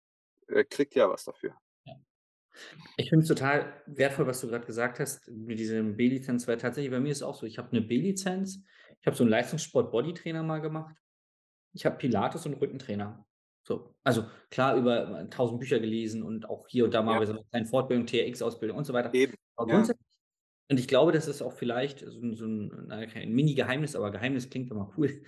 Er 0.47 0.65
kriegt 0.65 0.95
ja 0.95 1.11
was 1.11 1.25
dafür. 1.25 1.57
Ich 2.97 3.11
finde 3.11 3.23
es 3.23 3.29
total 3.29 3.83
wertvoll, 3.87 4.27
was 4.27 4.41
du 4.41 4.49
gerade 4.49 4.67
gesagt 4.67 5.01
hast 5.01 5.29
mit 5.31 5.59
diesem 5.59 5.97
B-Lizenz, 5.97 6.47
weil 6.47 6.57
tatsächlich 6.57 6.91
bei 6.91 7.01
mir 7.01 7.13
ist 7.13 7.19
es 7.19 7.23
auch 7.23 7.35
so, 7.35 7.47
ich 7.47 7.59
habe 7.59 7.71
eine 7.71 7.81
B-Lizenz, 7.81 8.63
ich 9.01 9.07
habe 9.07 9.17
so 9.17 9.25
einen 9.25 9.31
Leistungssport-Bodytrainer 9.31 10.43
mal 10.43 10.61
gemacht, 10.61 10.95
ich 11.73 11.85
habe 11.85 11.97
Pilates 11.97 12.47
und 12.47 12.55
Rückentrainer. 12.55 13.27
So, 13.67 13.95
also 14.05 14.27
klar 14.51 14.77
über 14.77 15.29
tausend 15.31 15.59
Bücher 15.59 15.81
gelesen 15.81 16.23
und 16.23 16.49
auch 16.49 16.69
hier 16.69 16.85
und 16.85 16.93
da 16.93 17.03
mal 17.03 17.15
ja. 17.15 17.19
bei 17.21 17.27
so 17.27 17.43
kleinen 17.51 17.67
Fortbildung, 17.67 18.07
TRX-Ausbildung 18.07 18.77
und 18.77 18.85
so 18.85 18.93
weiter. 18.93 19.13
Eben. 19.15 19.35
Aber 19.57 19.69
ja. 19.69 19.75
grundsätzlich, 19.77 20.07
und 20.71 20.79
ich 20.79 20.89
glaube, 20.89 21.13
das 21.13 21.29
ist 21.29 21.43
auch 21.43 21.53
vielleicht 21.53 22.01
so, 22.01 22.35
so 22.35 22.47
ein, 22.47 22.91
ein 22.91 23.33
Mini-Geheimnis, 23.33 23.97
aber 23.97 24.11
Geheimnis 24.11 24.51
klingt 24.51 24.71
immer 24.71 24.93
cool. 24.97 25.23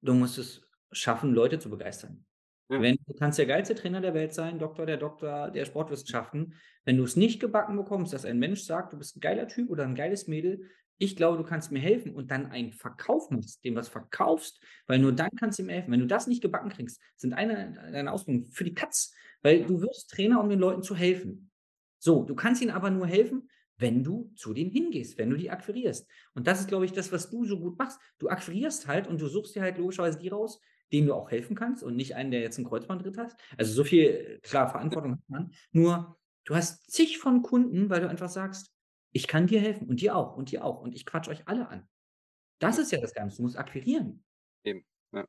Du 0.00 0.14
musst 0.14 0.38
es 0.38 0.62
schaffen, 0.92 1.32
Leute 1.32 1.58
zu 1.58 1.70
begeistern. 1.70 2.24
Ja. 2.72 2.80
Wenn, 2.80 2.96
du 3.06 3.14
kannst 3.14 3.38
der 3.38 3.46
geilste 3.46 3.74
Trainer 3.74 4.00
der 4.00 4.14
Welt 4.14 4.32
sein, 4.32 4.58
Doktor 4.58 4.86
der 4.86 4.96
Doktor 4.96 5.50
der 5.50 5.64
Sportwissenschaften. 5.64 6.54
Wenn 6.84 6.96
du 6.96 7.04
es 7.04 7.16
nicht 7.16 7.38
gebacken 7.40 7.76
bekommst, 7.76 8.12
dass 8.12 8.24
ein 8.24 8.38
Mensch 8.38 8.62
sagt, 8.62 8.92
du 8.92 8.98
bist 8.98 9.16
ein 9.16 9.20
geiler 9.20 9.46
Typ 9.46 9.70
oder 9.70 9.84
ein 9.84 9.94
geiles 9.94 10.26
Mädel, 10.26 10.68
ich 10.98 11.16
glaube, 11.16 11.36
du 11.36 11.42
kannst 11.42 11.72
mir 11.72 11.80
helfen 11.80 12.14
und 12.14 12.30
dann 12.30 12.46
einen 12.46 12.72
Verkauf 12.72 13.30
machst, 13.30 13.64
dem 13.64 13.74
was 13.74 13.88
verkaufst, 13.88 14.62
weil 14.86 15.00
nur 15.00 15.12
dann 15.12 15.30
kannst 15.36 15.58
du 15.58 15.64
ihm 15.64 15.68
helfen. 15.68 15.90
Wenn 15.90 16.00
du 16.00 16.06
das 16.06 16.28
nicht 16.28 16.42
gebacken 16.42 16.70
kriegst, 16.70 17.00
sind 17.16 17.32
eine 17.32 17.72
deine 17.92 18.12
Ausbildungen 18.12 18.52
für 18.52 18.64
die 18.64 18.74
Katz, 18.74 19.12
weil 19.42 19.64
du 19.64 19.80
wirst 19.80 20.10
Trainer, 20.10 20.40
um 20.40 20.48
den 20.48 20.60
Leuten 20.60 20.82
zu 20.82 20.94
helfen. 20.94 21.50
So, 21.98 22.22
du 22.22 22.34
kannst 22.34 22.62
ihnen 22.62 22.70
aber 22.70 22.90
nur 22.90 23.06
helfen, 23.06 23.48
wenn 23.78 24.04
du 24.04 24.32
zu 24.36 24.54
denen 24.54 24.70
hingehst, 24.70 25.18
wenn 25.18 25.30
du 25.30 25.36
die 25.36 25.50
akquirierst. 25.50 26.08
Und 26.34 26.46
das 26.46 26.60
ist, 26.60 26.68
glaube 26.68 26.84
ich, 26.84 26.92
das, 26.92 27.10
was 27.10 27.30
du 27.30 27.44
so 27.44 27.58
gut 27.58 27.76
machst. 27.78 27.98
Du 28.18 28.28
akquirierst 28.28 28.86
halt 28.86 29.08
und 29.08 29.20
du 29.20 29.26
suchst 29.26 29.56
dir 29.56 29.62
halt 29.62 29.78
logischerweise 29.78 30.18
die 30.18 30.28
raus, 30.28 30.60
denen 30.92 31.06
du 31.06 31.14
auch 31.14 31.30
helfen 31.30 31.56
kannst 31.56 31.82
und 31.82 31.96
nicht 31.96 32.14
einen, 32.14 32.30
der 32.30 32.40
jetzt 32.40 32.58
einen 32.58 32.68
Kreuzbandritt 32.68 33.16
hat. 33.16 33.36
Also 33.56 33.72
so 33.72 33.84
viel, 33.84 34.40
klar, 34.42 34.68
Verantwortung 34.68 35.12
hat 35.12 35.28
man. 35.28 35.52
Nur, 35.72 36.18
du 36.44 36.54
hast 36.54 36.90
zig 36.90 37.18
von 37.18 37.42
Kunden, 37.42 37.90
weil 37.90 38.00
du 38.00 38.08
einfach 38.08 38.28
sagst, 38.28 38.72
ich 39.12 39.26
kann 39.26 39.46
dir 39.46 39.60
helfen 39.60 39.88
und 39.88 40.00
dir 40.00 40.16
auch 40.16 40.36
und 40.36 40.50
dir 40.50 40.64
auch 40.64 40.80
und 40.80 40.94
ich 40.94 41.06
quatsch 41.06 41.28
euch 41.28 41.46
alle 41.46 41.68
an. 41.68 41.88
Das 42.58 42.78
ist 42.78 42.92
ja 42.92 43.00
das 43.00 43.14
Ganze. 43.14 43.38
Du 43.38 43.42
musst 43.42 43.58
akquirieren. 43.58 44.24
Eben, 44.64 44.84
ja. 45.12 45.26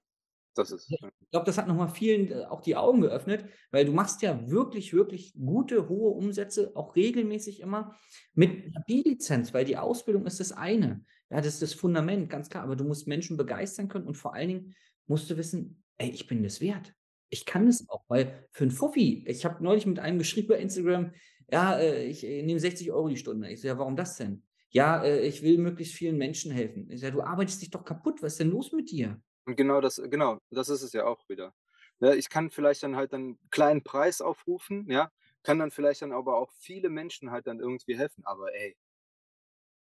Das 0.55 0.71
ist. 0.71 0.91
Ich 0.91 0.99
glaube, 1.31 1.45
das 1.45 1.57
hat 1.57 1.67
nochmal 1.67 1.89
vielen 1.89 2.31
äh, 2.31 2.45
auch 2.45 2.61
die 2.61 2.75
Augen 2.75 3.01
geöffnet, 3.01 3.45
weil 3.71 3.85
du 3.85 3.91
machst 3.91 4.21
ja 4.21 4.49
wirklich, 4.49 4.93
wirklich 4.93 5.33
gute, 5.33 5.89
hohe 5.89 6.11
Umsätze, 6.11 6.71
auch 6.75 6.95
regelmäßig 6.95 7.59
immer 7.59 7.95
mit 8.33 8.51
einer 8.51 8.83
B-Lizenz, 8.85 9.53
weil 9.53 9.65
die 9.65 9.77
Ausbildung 9.77 10.25
ist 10.25 10.39
das 10.39 10.51
eine. 10.51 11.03
Ja, 11.29 11.37
das 11.37 11.55
ist 11.55 11.61
das 11.63 11.73
Fundament, 11.73 12.29
ganz 12.29 12.49
klar. 12.49 12.63
Aber 12.63 12.75
du 12.75 12.83
musst 12.83 13.07
Menschen 13.07 13.35
begeistern 13.37 13.87
können 13.87 14.05
und 14.05 14.15
vor 14.15 14.35
allen 14.35 14.49
Dingen 14.49 14.75
musst 15.07 15.29
du 15.29 15.37
wissen, 15.37 15.83
ey, 15.97 16.09
ich 16.09 16.27
bin 16.27 16.43
das 16.43 16.61
wert. 16.61 16.93
Ich 17.29 17.45
kann 17.45 17.65
das 17.65 17.87
auch, 17.89 18.03
weil 18.09 18.47
für 18.51 18.63
ein 18.65 18.71
Fuffi, 18.71 19.25
ich 19.27 19.43
habe 19.45 19.63
neulich 19.63 19.85
mit 19.85 19.99
einem 19.99 20.19
geschrieben 20.19 20.49
bei 20.49 20.59
Instagram, 20.59 21.13
ja, 21.51 21.77
äh, 21.79 22.05
ich 22.05 22.23
äh, 22.25 22.43
nehme 22.43 22.59
60 22.59 22.91
Euro 22.91 23.07
die 23.09 23.17
Stunde. 23.17 23.49
Ich 23.51 23.61
so, 23.61 23.67
ja, 23.67 23.77
warum 23.77 23.95
das 23.95 24.17
denn? 24.17 24.43
ja, 24.69 25.03
äh, 25.03 25.21
ich 25.27 25.43
will 25.43 25.57
möglichst 25.59 25.93
vielen 25.95 26.17
Menschen 26.17 26.51
helfen. 26.51 26.89
Ich 26.89 26.99
sage: 27.01 27.13
„Du 27.13 27.21
arbeitest 27.21 27.61
dich 27.61 27.69
doch 27.69 27.85
kaputt. 27.85 28.21
Was 28.23 28.33
ist 28.33 28.39
denn 28.39 28.49
los 28.49 28.71
mit 28.71 28.89
dir?“ 28.91 29.21
Und 29.45 29.55
genau 29.57 29.81
das 29.81 30.01
genau, 30.09 30.39
das 30.51 30.69
ist 30.69 30.81
es 30.83 30.93
ja 30.93 31.05
auch 31.05 31.27
wieder. 31.29 31.53
Ne, 31.99 32.15
ich 32.15 32.29
kann 32.29 32.49
vielleicht 32.49 32.83
dann 32.83 32.95
halt 32.95 33.13
dann 33.13 33.37
kleinen 33.51 33.83
Preis 33.83 34.21
aufrufen, 34.21 34.89
ja, 34.89 35.11
kann 35.43 35.59
dann 35.59 35.71
vielleicht 35.71 36.01
dann 36.01 36.11
aber 36.13 36.37
auch 36.37 36.51
viele 36.51 36.89
Menschen 36.89 37.31
halt 37.31 37.47
dann 37.47 37.59
irgendwie 37.59 37.97
helfen. 37.97 38.25
Aber 38.25 38.53
ey 38.55 38.75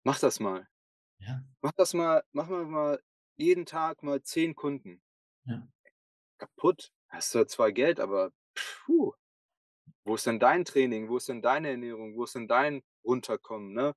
mach 0.03 0.19
das 0.19 0.39
mal. 0.39 0.69
Ja. 1.19 1.43
Mach 1.61 1.73
das 1.73 1.93
mal 1.95 2.23
mach 2.33 2.49
mal 2.49 2.65
mal 2.65 3.03
jeden 3.37 3.65
Tag 3.65 4.03
mal 4.03 4.23
10 4.23 4.55
Kunden. 4.55 5.01
Ja. 5.47 5.67
Kaputt. 6.39 6.91
Hast 7.09 7.31
zwar 7.31 7.47
zwar 7.47 7.71
Geld, 7.71 7.99
aber 7.99 8.31
puh. 8.55 9.13
Wo 10.05 10.15
ist 10.15 10.27
denn 10.27 10.39
dein 10.39 10.65
Training? 10.65 11.09
Wo 11.09 11.17
ist 11.17 11.29
denn 11.29 11.41
deine 11.43 11.69
Ernährung? 11.71 12.15
Wo 12.17 12.25
ist 12.25 12.35
denn 12.35 12.47
dein 12.47 12.83
Runterkommen, 13.05 13.73
ne? 13.73 13.95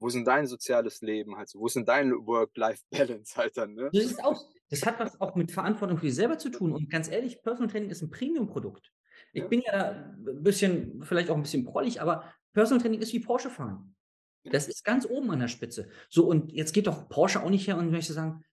Wo 0.00 0.08
ist 0.08 0.14
denn 0.14 0.24
dein 0.26 0.46
soziales 0.46 1.02
Leben 1.02 1.36
halt? 1.36 1.52
Wo 1.54 1.66
ist 1.66 1.76
denn 1.76 1.86
dein 1.86 2.12
Work-Life-Balance 2.12 3.36
halt 3.36 3.56
dann, 3.58 3.74
ne? 3.74 3.92
So 3.92 4.00
sieht's 4.00 4.20
aus. 4.20 4.46
Das 4.68 4.86
hat 4.86 5.00
was 5.00 5.20
auch 5.20 5.34
mit 5.34 5.50
Verantwortung 5.50 5.98
für 5.98 6.06
dich 6.06 6.14
selber 6.14 6.38
zu 6.38 6.48
tun 6.50 6.72
und 6.72 6.88
ganz 6.90 7.08
ehrlich, 7.10 7.42
Personal 7.42 7.68
Training 7.70 7.90
ist 7.90 8.02
'n 8.02 8.10
Premium-Produkt. 8.10 8.92
Ich 9.32 9.48
Ja. 9.48 9.48
bin 9.48 9.62
ja 9.62 10.14
b 10.16 10.32
bisschen 10.34 11.02
vielleicht 11.02 11.28
auch 11.30 11.36
'n 11.36 11.42
bisschen 11.42 11.64
prollig, 11.64 12.00
aber 12.00 12.32
Personal 12.52 12.80
Training 12.80 13.00
ist 13.00 13.12
wie 13.12 13.18
Porsche 13.20 13.50
fahren. 13.50 13.96
Das 14.44 14.68
ist 14.68 14.84
ganz 14.84 15.06
oben 15.06 15.30
an 15.32 15.40
der 15.40 15.48
Spitze. 15.48 15.90
So, 16.10 16.26
und 16.28 16.52
jetzt 16.52 16.72
geht 16.74 16.86
doch 16.86 17.08
Porsche 17.08 17.42
auch 17.42 17.50
nicht 17.50 17.66
her 17.68 17.78
und 17.78 17.90
möchte 17.90 18.12
sagen: 18.12 18.44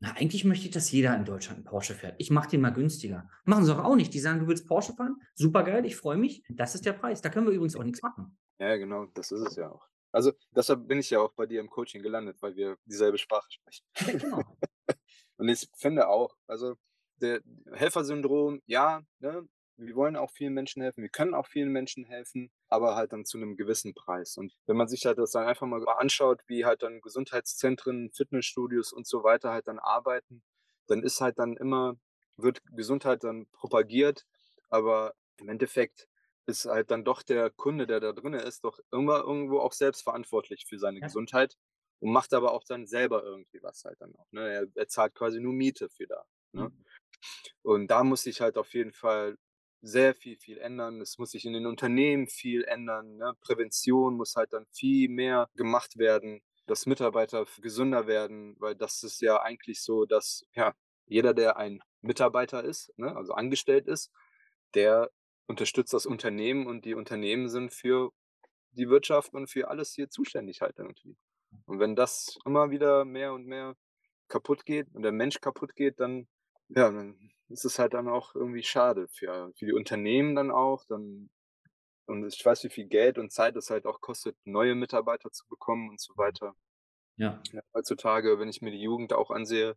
„Na, 0.00 0.12
eigentlich 0.16 0.44
möchte 0.44 0.66
ich, 0.66 0.70
dass 0.72 0.90
jeder 0.90 1.14
in 1.16 1.24
Deutschland 1.26 1.60
'n 1.60 1.64
Porsche 1.64 1.94
fährt. 1.94 2.14
Ich 2.18 2.30
mache 2.30 2.48
den 2.50 2.60
mal 2.62 2.70
günstiger.“ 2.70 3.28
Machen 3.44 3.64
sie 3.64 3.74
doch 3.74 3.84
auch 3.84 3.96
nicht. 3.96 4.12
Die 4.14 4.18
sagen: 4.20 4.40
„Du 4.40 4.46
willst 4.48 4.66
Porsche 4.66 4.94
fahren? 4.94 5.16
Supergeil, 5.34 5.84
ich 5.86 5.96
freue 5.96 6.16
mich. 6.16 6.42
Das 6.48 6.74
ist 6.74 6.86
der 6.86 6.94
Preis.“ 6.94 7.20
Da 7.22 7.28
können 7.28 7.46
wir 7.46 7.52
übrigens 7.52 7.76
auch 7.76 7.84
nix 7.84 8.02
machen. 8.02 8.36
Ja, 8.60 8.76
genau, 8.76 9.06
das 9.06 9.30
ist 9.32 9.40
es 9.40 9.56
ja 9.56 9.70
auch. 9.70 9.88
Also, 10.12 10.32
deshalb 10.50 10.86
bin 10.86 10.98
ich 10.98 11.08
ja 11.10 11.20
auch 11.20 11.32
bei 11.32 11.46
dir 11.46 11.60
im 11.60 11.70
Coaching 11.70 12.02
gelandet, 12.02 12.42
weil 12.42 12.56
wir 12.56 12.76
dieselbe 12.84 13.16
Sprache 13.18 13.50
sprechen. 13.50 13.84
Ja, 14.00 14.12
genau. 14.18 14.56
Und 15.38 15.48
ich 15.48 15.68
finde 15.76 16.08
auch, 16.08 16.36
also, 16.46 16.76
der 17.16 17.42
Helfersyndrom, 17.72 18.62
ja, 18.66 19.02
ne, 19.20 19.46
wir 19.80 19.94
wollen 19.96 20.16
auch 20.16 20.30
vielen 20.30 20.54
Menschen 20.54 20.82
helfen, 20.82 21.02
wir 21.02 21.08
können 21.10 21.34
auch 21.34 21.46
vielen 21.46 21.70
Menschen 21.70 22.04
helfen, 22.04 22.50
aber 22.68 22.96
halt 22.96 23.12
dann 23.12 23.24
zu 23.24 23.38
'nem 23.38 23.56
gewissen 23.56 23.94
Preis. 23.94 24.36
Und 24.36 24.54
wenn 24.66 24.76
man 24.76 24.88
sich 24.88 25.06
halt 25.06 25.18
das 25.18 25.32
dann 25.32 25.46
einfach 25.46 25.66
mal 25.66 25.84
anschaut, 25.88 26.42
wie 26.48 26.64
halt 26.64 26.82
dann 26.82 27.00
Gesundheitszentren, 27.00 28.10
Fitnessstudios 28.12 28.92
und 28.92 29.06
so 29.06 29.24
weiter 29.24 29.50
halt 29.52 29.68
dann 29.68 29.78
arbeiten, 29.78 30.42
dann 30.86 31.02
ist 31.02 31.20
halt 31.20 31.38
dann 31.38 31.56
immer 31.56 31.96
wird 32.36 32.62
Gesundheit 32.72 33.24
dann 33.24 33.46
propagiert, 33.52 34.26
aber 34.70 35.14
im 35.38 35.48
Endeffekt 35.48 36.08
ist 36.46 36.64
halt 36.66 36.90
dann 36.90 37.04
doch 37.04 37.22
der 37.22 37.50
Kunde, 37.50 37.86
der 37.86 38.00
da 38.00 38.12
drinnen 38.12 38.40
ist, 38.40 38.64
doch 38.64 38.78
immer 38.92 39.20
irgendwo 39.20 39.60
auch 39.60 39.72
selbst 39.72 40.02
verantwortlich 40.02 40.64
für 40.66 40.78
seine 40.78 41.02
Ja. 41.02 41.10
Gesundheit 41.10 41.56
und 42.00 42.12
macht 42.12 42.32
aber 42.34 42.52
auch 42.52 42.64
dann 42.64 42.86
selber 42.86 43.22
irgendwie 43.24 43.62
was 43.62 43.84
halt 43.84 44.00
dann 44.00 44.14
auch, 44.16 44.26
ne? 44.32 44.48
Er 44.52 44.66
er 44.74 44.88
zahlt 44.88 45.14
quasi 45.14 45.40
nur 45.40 45.52
Miete 45.52 45.88
für 45.90 46.06
da, 46.06 46.24
ne? 46.52 46.70
Mhm. 46.70 46.84
Und 47.62 47.88
da 47.90 48.04
muss 48.04 48.22
sich 48.24 48.40
halt 48.40 48.58
auf 48.58 48.74
jeden 48.74 48.92
Fall 48.92 49.36
sehr 49.82 50.14
viel, 50.14 50.36
viel 50.36 50.58
ändern. 50.58 51.00
Es 51.00 51.18
muss 51.18 51.30
sich 51.32 51.44
in 51.46 51.52
den 51.52 51.66
Unternehmen 51.66 52.26
viel 52.26 52.64
ändern, 52.64 53.16
ne? 53.16 53.34
Prävention 53.40 54.16
muss 54.16 54.36
halt 54.36 54.52
dann 54.52 54.66
viel 54.72 55.08
mehr 55.08 55.48
gemacht 55.54 55.98
werden, 55.98 56.42
dass 56.66 56.86
Mitarbeiter 56.86 57.46
gesünder 57.60 58.06
werden, 58.06 58.56
weil 58.60 58.76
das 58.76 59.02
ist 59.02 59.20
ja 59.20 59.40
eigentlich 59.42 59.82
so, 59.82 60.06
dass, 60.06 60.46
ja, 60.54 60.74
jeder, 61.06 61.34
der 61.34 61.56
ein 61.56 61.80
Mitarbeiter 62.02 62.62
ist, 62.62 62.92
ne, 62.96 63.16
also 63.16 63.32
angestellt 63.32 63.88
ist, 63.88 64.10
der 64.74 65.10
unterstützt 65.46 65.92
das 65.92 66.06
Unternehmen 66.06 66.66
und 66.66 66.84
die 66.84 66.94
Unternehmen 66.94 67.48
sind 67.48 67.72
für 67.72 68.12
die 68.72 68.88
Wirtschaft 68.88 69.34
und 69.34 69.48
für 69.48 69.68
alles 69.68 69.92
hier 69.94 70.08
zuständig 70.08 70.60
halt 70.60 70.78
irgendwie. 70.78 71.16
Und 71.66 71.80
wenn 71.80 71.96
das 71.96 72.38
immer 72.44 72.70
wieder 72.70 73.04
mehr 73.04 73.32
und 73.32 73.46
mehr 73.46 73.76
kaputtgeht 74.28 74.86
und 74.94 75.02
der 75.02 75.12
Mensch 75.12 75.40
kaputtgeht, 75.40 75.98
dann 75.98 76.28
ja, 76.70 76.90
dann 76.90 77.30
ist 77.48 77.64
es 77.64 77.78
halt 77.78 77.94
dann 77.94 78.08
auch 78.08 78.34
irgendwie 78.34 78.62
schade 78.62 79.08
für 79.08 79.52
für 79.56 79.66
die 79.66 79.72
Unternehmen 79.72 80.34
dann 80.36 80.50
auch, 80.50 80.84
dann 80.86 81.30
und 82.06 82.26
ich 82.26 82.44
weiß, 82.44 82.64
wie 82.64 82.70
viel 82.70 82.86
Geld 82.88 83.18
und 83.18 83.32
Zeit 83.32 83.56
es 83.56 83.70
halt 83.70 83.86
auch 83.86 84.00
kostet, 84.00 84.36
neue 84.44 84.74
Mitarbeiter 84.74 85.30
zu 85.30 85.46
bekommen 85.48 85.90
und 85.90 86.00
so 86.00 86.16
weiter. 86.16 86.54
Ja. 87.16 87.42
Ja, 87.52 87.62
heutzutage, 87.74 88.38
wenn 88.38 88.48
ich 88.48 88.62
mir 88.62 88.72
die 88.72 88.82
Jugend 88.82 89.12
auch 89.12 89.30
ansehe, 89.30 89.76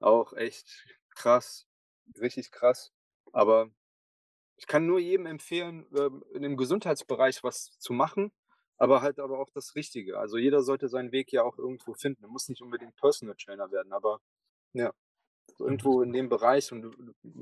auch 0.00 0.32
echt 0.34 0.86
krass, 1.16 1.66
richtig 2.20 2.52
krass. 2.52 2.92
Aber 3.32 3.70
ich 4.56 4.66
kann 4.66 4.86
nur 4.86 5.00
jedem 5.00 5.26
empfehlen, 5.26 5.86
ähm, 5.96 6.24
in 6.34 6.42
dem 6.42 6.56
Gesundheitsbereich 6.56 7.42
was 7.44 7.78
zu 7.78 7.92
machen, 7.92 8.32
aber 8.78 9.02
halt 9.02 9.18
aber 9.20 9.38
auch 9.40 9.50
das 9.54 9.74
Richtige. 9.74 10.18
Also, 10.18 10.38
jeder 10.38 10.62
sollte 10.62 10.88
seinen 10.88 11.12
Weg 11.12 11.32
ja 11.32 11.42
auch 11.44 11.58
irgendwo 11.58 11.94
finden. 11.94 12.24
Er 12.24 12.30
muss 12.30 12.48
nicht 12.48 12.62
unbedingt 12.62 12.96
Personal 12.96 13.36
Trainer 13.36 13.70
werden, 13.72 13.92
aber 13.92 14.20
ja, 14.74 14.92
so 15.56 15.64
irgendwo 15.66 16.02
in 16.02 16.12
dem 16.12 16.28
Bereich 16.28 16.72
und 16.72 16.86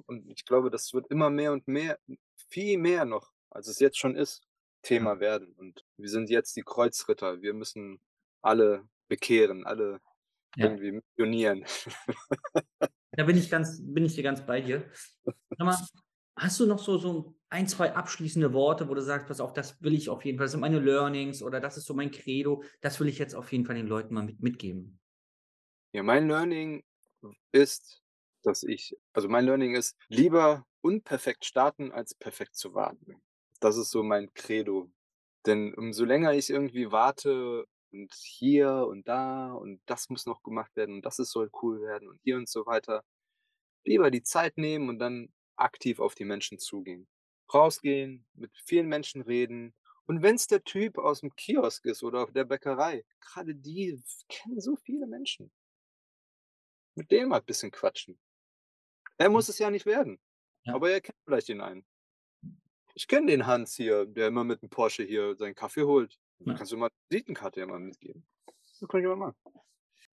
und 0.07 0.31
ich 0.31 0.45
glaube, 0.45 0.71
das 0.71 0.93
wird 0.95 1.09
immer 1.11 1.31
mehr 1.31 1.53
und 1.53 1.69
mehr 1.69 1.99
viel 2.37 2.79
mehr 2.79 3.05
noch, 3.05 3.33
als 3.51 3.69
es 3.69 3.79
jetzt 3.81 3.99
schon 3.99 4.17
ist, 4.17 4.43
Thema 4.83 5.21
werden. 5.21 5.53
Und 5.55 5.85
wir 5.97 6.09
sind 6.11 6.31
jetzt 6.31 6.57
die 6.57 6.63
Kreuzritter. 6.63 7.43
Wir 7.43 7.55
müssen 7.55 8.01
alle 8.43 8.89
bekehren, 9.09 9.65
alle 9.67 10.01
Ja. 10.57 10.77
irgendwie 10.77 10.93
missionieren. 10.93 11.65
Da 13.17 13.25
bin 13.25 13.37
ich 13.37 13.51
ganz 13.51 13.81
bin 13.83 14.05
ich 14.05 14.15
dir 14.15 14.23
ganz 14.23 14.45
bei 14.47 14.61
dir. 14.61 14.91
Sag 15.59 15.67
mal, 15.67 15.79
hast 16.39 16.61
du 16.61 16.67
noch 16.67 16.79
so 16.79 16.99
so 16.99 17.37
1, 17.51 17.69
2 17.69 17.95
abschließende 17.95 18.53
Worte, 18.55 18.89
wo 18.89 18.95
du 18.95 19.03
sagst: 19.03 19.29
„Pass 19.29 19.41
auf, 19.41 19.53
das 19.55 19.83
will 19.83 19.95
ich 19.95 20.09
auf 20.11 20.25
jeden 20.25 20.39
Fall. 20.39 20.47
Das 20.47 20.53
sind 20.53 20.61
meine 20.61 20.81
Learnings 20.81 21.43
oder 21.43 21.61
das 21.61 21.77
ist 21.77 21.87
so 21.87 21.95
mein 21.95 22.11
Credo. 22.11 22.63
Das 22.81 23.01
will 23.01 23.09
ich 23.09 23.19
jetzt 23.19 23.35
auf 23.35 23.53
jeden 23.53 23.67
Fall 23.67 23.77
den 23.77 23.87
Leuten 23.89 24.15
mal 24.15 24.25
mit 24.25 24.41
mitgeben.“ 24.43 25.01
Ja, 25.95 26.03
mein 26.03 26.27
Learning 26.29 26.83
ist, 27.53 28.03
dass 28.43 28.63
ich 28.63 28.97
also, 29.13 29.29
mein 29.29 29.45
Learning 29.47 29.75
ist: 29.75 29.97
Lieber 30.09 30.67
unperfekt 30.83 31.45
starten, 31.45 31.93
als 31.93 32.15
perfekt 32.15 32.57
zu 32.57 32.75
warten. 32.75 33.23
Das 33.61 33.77
ist 33.77 33.91
so 33.91 34.03
mein 34.03 34.33
Credo. 34.35 34.91
Denn 35.47 35.75
umso 35.75 36.05
länger 36.05 36.35
ich 36.35 36.51
irgendwie 36.51 36.93
warte 36.93 37.67
und 37.93 38.13
hier 38.15 38.87
und 38.89 39.09
da 39.09 39.53
und 39.53 39.81
das 39.87 40.09
muss 40.11 40.27
noch 40.27 40.43
gemacht 40.43 40.75
werden 40.77 40.97
und 40.97 41.05
das 41.07 41.19
es 41.19 41.31
soll 41.31 41.51
cool 41.63 41.81
werden 41.83 42.09
und 42.09 42.21
hier 42.23 42.37
und 42.37 42.49
so 42.49 42.67
weiter, 42.67 43.05
lieber 43.85 44.11
die 44.11 44.23
Zeit 44.25 44.59
nehmen 44.59 44.89
und 44.91 44.99
dann 45.01 45.31
aktiv 45.57 46.01
auf 46.01 46.15
die 46.17 46.25
Menschen 46.27 46.59
zugehen. 46.59 47.09
Rausgehen, 47.55 48.27
mit 48.35 48.53
vielen 48.67 48.89
Menschen 48.89 49.23
reden 49.23 49.75
und 50.07 50.23
wenn's 50.23 50.47
der 50.49 50.65
Typ 50.65 50.99
aus'm 50.99 51.31
Kiosk 51.37 51.87
ist 51.87 52.03
oder 52.05 52.25
auf 52.25 52.33
der 52.33 52.45
Bäckerei, 52.45 53.05
grade 53.21 53.55
die 53.57 54.03
kennen 54.29 54.61
so 54.61 54.77
viele 54.77 55.07
Menschen. 55.09 55.51
Mit 56.97 57.11
dem 57.11 57.29
mal 57.31 57.41
bisschen 57.41 57.71
quatschen. 57.71 58.19
Er 59.21 59.29
muss 59.31 59.49
es 59.49 59.59
ja 59.59 59.71
nicht 59.71 59.87
werden, 59.87 60.19
Ja. 60.65 60.75
aber 60.75 60.91
er 60.91 61.01
kennt 61.01 61.19
vielleicht 61.27 61.49
den 61.49 61.61
einen. 61.61 61.85
Ich 62.95 63.09
kenne 63.09 63.27
den 63.29 63.47
Hans 63.47 63.75
hier, 63.75 64.05
der 64.07 64.29
immer 64.29 64.45
mit 64.45 64.63
'm 64.63 64.69
Porsche 64.71 65.03
hier 65.05 65.35
seinen 65.37 65.55
Kaffee 65.55 65.85
holt. 65.85 66.19
Ja. 66.41 66.59
Kannst 66.59 66.73
du 66.73 66.77
mal 66.77 66.91
Visitenkarte 67.11 67.61
ja 67.61 67.67
mal 67.67 67.81
mitgeben. 67.81 68.27
Das 68.81 68.89
kann 68.89 69.01
ich 69.01 69.07
mal 69.07 69.17
machen. 69.17 69.37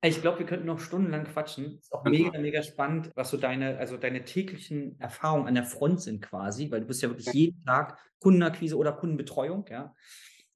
Ich 0.04 0.22
glaube, 0.22 0.40
wir 0.40 0.46
könnten 0.46 0.66
noch 0.66 0.80
stundenlang 0.80 1.26
quatschen. 1.26 1.78
Ist 1.80 1.92
auch 1.94 2.06
Genau. 2.06 2.32
mega, 2.32 2.40
mega 2.40 2.64
spannend, 2.64 3.12
was 3.16 3.30
so 3.32 3.38
deine 3.38 3.78
also, 3.80 3.98
deine 3.98 4.24
täglichen 4.24 4.98
Erfahrungen 5.00 5.48
an 5.48 5.56
der 5.56 5.66
Front 5.66 6.02
sind 6.02 6.22
quasi, 6.22 6.72
weil 6.72 6.82
du 6.82 6.88
bist 6.88 7.02
ja 7.02 7.10
wirklich 7.10 7.34
jeden 7.34 7.62
Tag 7.66 8.00
Kundenakquise 8.20 8.78
oder 8.78 8.94
Kundenbetreuung, 8.94 9.66
ja. 9.70 9.94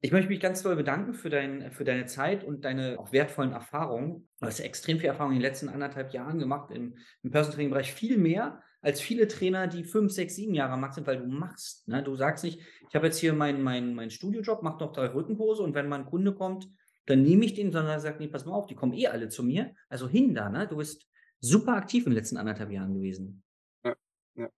Ich 0.06 0.12
möchte 0.12 0.28
mich 0.28 0.42
ganz 0.42 0.62
doll 0.62 0.76
bedanken 0.76 1.14
für 1.14 1.30
dein 1.30 1.72
für 1.72 1.86
deine 1.86 2.06
Zeit 2.08 2.44
und 2.44 2.66
deine 2.66 3.00
auch 3.00 3.14
wertvollen 3.14 3.54
Erfahrungen. 3.54 4.28
Du 4.38 4.46
hast 4.46 4.60
extrem 4.60 5.00
viel 5.00 5.08
Erfahrung 5.08 5.32
in 5.32 5.38
den 5.40 5.44
letzten 5.44 5.70
1 5.70 5.82
1/2 5.82 6.12
Jahren 6.12 6.40
gemacht 6.40 6.72
im 6.72 6.98
im 7.22 7.32
Personal 7.32 7.56
Training 7.56 7.70
Bereich. 7.72 7.94
Viel 7.94 8.18
mehr 8.18 8.62
als 8.82 9.00
viele 9.00 9.30
Trainer, 9.30 9.66
die 9.68 9.86
5, 9.86 10.12
6, 10.12 10.36
7 10.36 10.54
Jahre 10.56 10.78
Markt 10.78 10.96
sind, 10.96 11.08
weil 11.08 11.20
du 11.20 11.26
machst, 11.28 11.88
ne? 11.88 12.04
Du 12.04 12.18
sagst 12.18 12.44
nicht: 12.44 12.60
„Ich 12.90 12.96
habe 12.96 13.06
jetzt 13.06 13.18
hier 13.20 13.32
meinen 13.32 13.62
meinen 13.64 13.96
meinen 13.96 14.10
Studiojob, 14.12 14.62
mache 14.62 14.84
noch 14.84 14.92
3 14.92 15.06
Rückenkurse 15.14 15.64
und 15.64 15.74
wenn 15.74 15.88
mal 15.88 16.02
'n 16.02 16.06
Kunde 16.06 16.34
kommt, 16.36 16.68
dann 17.06 17.22
nehme 17.22 17.46
ich 17.46 17.54
den“, 17.54 17.72
sondern 17.72 18.02
sagt: 18.02 18.20
„Ne, 18.20 18.28
pass 18.28 18.46
mal 18.46 18.52
auf, 18.56 18.68
die 18.68 18.76
kommen 18.76 18.92
eh 18.92 19.08
alle 19.08 19.30
zu 19.30 19.42
mir.“ 19.42 19.74
Also, 19.88 20.10
hin 20.10 20.36
da, 20.36 20.50
ne? 20.50 20.68
Du 20.68 20.76
bist 20.76 21.08
super 21.40 21.78
aktiv 21.78 22.06
in 22.06 22.12
den 22.12 22.18
letzten 22.18 22.36
1 22.36 22.50
1/2 22.50 22.72
Jahren 22.72 22.94
gewesen. 22.94 23.42
Ja, 23.86 23.96
ja. 24.36 24.50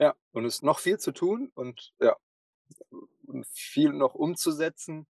Ja, 0.00 0.14
und 0.32 0.44
es 0.44 0.56
ist 0.56 0.62
noch 0.64 0.78
viel 0.80 0.98
zu 0.98 1.12
tun 1.12 1.50
und 1.54 1.94
ja, 2.00 2.16
viel 3.44 3.92
noch 3.92 4.14
umzusetzen. 4.14 5.06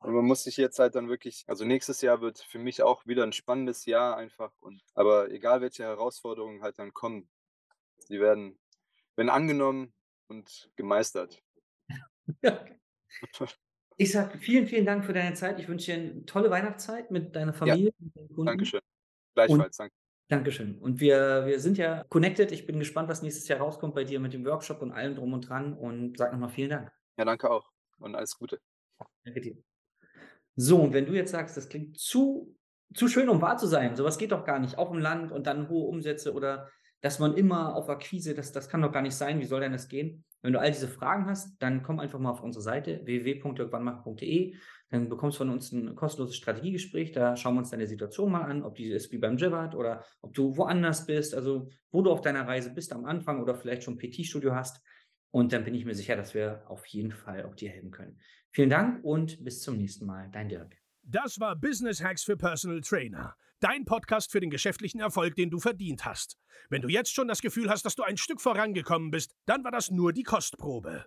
Und 0.00 0.14
man 0.14 0.24
muss 0.26 0.44
sich 0.44 0.56
jetzt 0.58 0.78
halt 0.80 0.94
dann 0.96 1.08
wirklich 1.10 1.44
also, 1.48 1.64
nächstes 1.64 2.00
Jahr 2.02 2.20
wird 2.22 2.40
für 2.40 2.58
mich 2.60 2.82
auch 2.82 3.06
wieder 3.06 3.24
'n 3.24 3.32
spannendes 3.34 3.86
Jahr 3.86 4.16
einfach 4.16 4.52
und 4.60 4.82
aber 4.94 5.30
egal, 5.30 5.60
welche 5.62 5.84
Herausforderungen 5.84 6.62
halt 6.62 6.78
dann 6.78 6.92
kommen, 6.94 7.28
die 8.10 8.20
werden 8.20 8.58
werden 9.16 9.30
angenommen 9.30 9.94
und 10.28 10.70
gemeistert. 10.76 11.42
Ja. 12.42 12.64
Ich 13.98 14.10
sage 14.12 14.38
vielen, 14.38 14.66
vielen 14.66 14.86
Dank 14.86 15.04
für 15.04 15.12
deine 15.12 15.34
Zeit. 15.34 15.58
Ich 15.60 15.68
wünsche 15.68 15.92
dir 15.92 15.98
'ne 16.14 16.24
tolle 16.26 16.50
Weihnachtszeit 16.50 17.10
mit 17.10 17.36
deiner 17.36 17.52
Ja. 17.64 17.76
Familie 17.76 17.92
und 18.00 18.16
deinen 18.16 18.28
Kunden. 18.32 18.72
Dankeschön. 18.72 18.80
Gleichfalls, 19.34 19.76
danke. 19.78 19.90
Dankeschön. 20.30 20.78
Und 20.78 21.00
wir 21.00 21.44
wir 21.46 21.60
sind 21.60 21.78
ja 21.78 22.04
connected. 22.08 22.52
Ich 22.52 22.66
bin 22.66 22.78
gespannt, 22.78 23.08
was 23.08 23.22
nächstes 23.22 23.48
Jahr 23.48 23.60
rauskommt 23.60 23.94
bei 23.94 24.04
dir 24.04 24.20
mit 24.20 24.32
dem 24.32 24.44
Workshop 24.46 24.80
und 24.82 24.92
allem 24.92 25.14
drum 25.16 25.32
und 25.34 25.48
dran 25.48 25.74
und 25.74 26.16
sage 26.18 26.32
noch 26.34 26.40
mal 26.40 26.48
vielen 26.48 26.70
Dank. 26.70 26.92
Ja, 27.16 27.24
danke 27.24 27.50
auch 27.50 27.70
und 27.98 28.14
alles 28.14 28.36
Gute. 28.36 28.60
Danke 29.24 29.40
dir. 29.40 29.56
So, 30.56 30.80
und 30.80 30.92
wenn 30.92 31.06
du 31.06 31.12
jetzt 31.12 31.30
sagst, 31.30 31.56
das 31.56 31.68
klingt 31.68 31.98
zu, 31.98 32.54
zu 32.94 33.08
schön, 33.08 33.28
um 33.28 33.40
wahr 33.40 33.56
zu 33.56 33.66
sein, 33.66 33.96
sowas 33.96 34.18
geht 34.18 34.32
doch 34.32 34.44
gar 34.44 34.58
nicht, 34.58 34.76
auch 34.76 34.92
im 34.92 34.98
Land 34.98 35.32
und 35.32 35.46
dann 35.46 35.68
hohe 35.68 35.88
Umsätze 35.88 36.34
oder 36.34 36.68
dass 37.00 37.18
man 37.18 37.34
immer 37.34 37.74
auf 37.74 37.88
Akquise, 37.88 38.34
das, 38.34 38.52
das 38.52 38.68
kann 38.68 38.82
doch 38.82 38.92
gar 38.92 39.02
nicht 39.02 39.16
sein, 39.16 39.40
wie 39.40 39.44
soll 39.44 39.60
denn 39.60 39.72
das 39.72 39.88
gehen? 39.88 40.24
Wenn 40.40 40.52
du 40.52 40.60
all 40.60 40.70
diese 40.70 40.88
Fragen 40.88 41.26
hast, 41.26 41.60
dann 41.60 41.82
komm 41.82 42.00
einfach 42.00 42.18
mal 42.18 42.30
auf 42.30 42.42
unsere 42.42 42.62
Seite 42.62 43.00
www.dirkwannmacher.de, 43.04 44.54
dann 44.90 45.08
bekommst 45.08 45.36
du 45.36 45.44
von 45.44 45.50
uns 45.50 45.72
ein 45.72 45.94
kostenloses 45.96 46.36
Strategiegespräch, 46.36 47.12
da 47.12 47.36
schauen 47.36 47.54
wir 47.54 47.60
uns 47.60 47.70
deine 47.70 47.86
Situation 47.86 48.30
mal 48.30 48.42
an, 48.42 48.62
ob 48.62 48.74
die 48.74 48.90
ist 48.90 49.10
wie 49.10 49.18
beim 49.18 49.36
Jibbat 49.36 49.74
oder 49.74 50.04
ob 50.20 50.34
du 50.34 50.56
woanders 50.56 51.06
bist, 51.06 51.34
also 51.34 51.70
wo 51.90 52.02
du 52.02 52.10
auf 52.10 52.20
deiner 52.20 52.46
Reise 52.46 52.70
bist 52.70 52.92
am 52.92 53.04
Anfang 53.04 53.40
oder 53.40 53.54
vielleicht 53.54 53.84
schon 53.84 53.98
PT-Studio 53.98 54.54
hast 54.54 54.80
und 55.32 55.52
dann 55.52 55.64
bin 55.64 55.74
ich 55.74 55.84
mir 55.84 55.94
sicher, 55.94 56.14
dass 56.14 56.34
wir 56.34 56.62
auf 56.68 56.86
jeden 56.86 57.10
Fall 57.10 57.44
auch 57.44 57.56
dir 57.56 57.70
helfen 57.70 57.90
können. 57.90 58.20
Vielen 58.50 58.70
Dank 58.70 59.02
und 59.02 59.42
bis 59.42 59.62
zum 59.62 59.78
nächsten 59.78 60.06
Mal, 60.06 60.28
dein 60.30 60.48
Dirk. 60.48 60.76
Das 61.02 61.40
war 61.40 61.56
Business 61.56 62.02
Hacks 62.02 62.22
für 62.22 62.36
Personal 62.36 62.80
Trainer. 62.82 63.34
Dein 63.58 63.84
Podcast 63.84 64.30
für 64.30 64.40
den 64.40 64.50
geschäftlichen 64.50 65.00
Erfolg, 65.00 65.34
den 65.34 65.50
du 65.50 65.58
verdient 65.58 66.04
hast. 66.04 66.38
Wenn 66.68 66.82
du 66.82 66.88
jetzt 66.88 67.14
schon 67.14 67.28
das 67.28 67.40
Gefühl 67.40 67.70
hast, 67.70 67.84
dass 67.84 67.94
du 67.94 68.02
ein 68.02 68.16
Stück 68.16 68.40
vorangekommen 68.40 69.10
bist, 69.10 69.34
dann 69.46 69.64
war 69.64 69.70
das 69.70 69.90
nur 69.90 70.12
die 70.12 70.22
Kostprobe. 70.22 71.06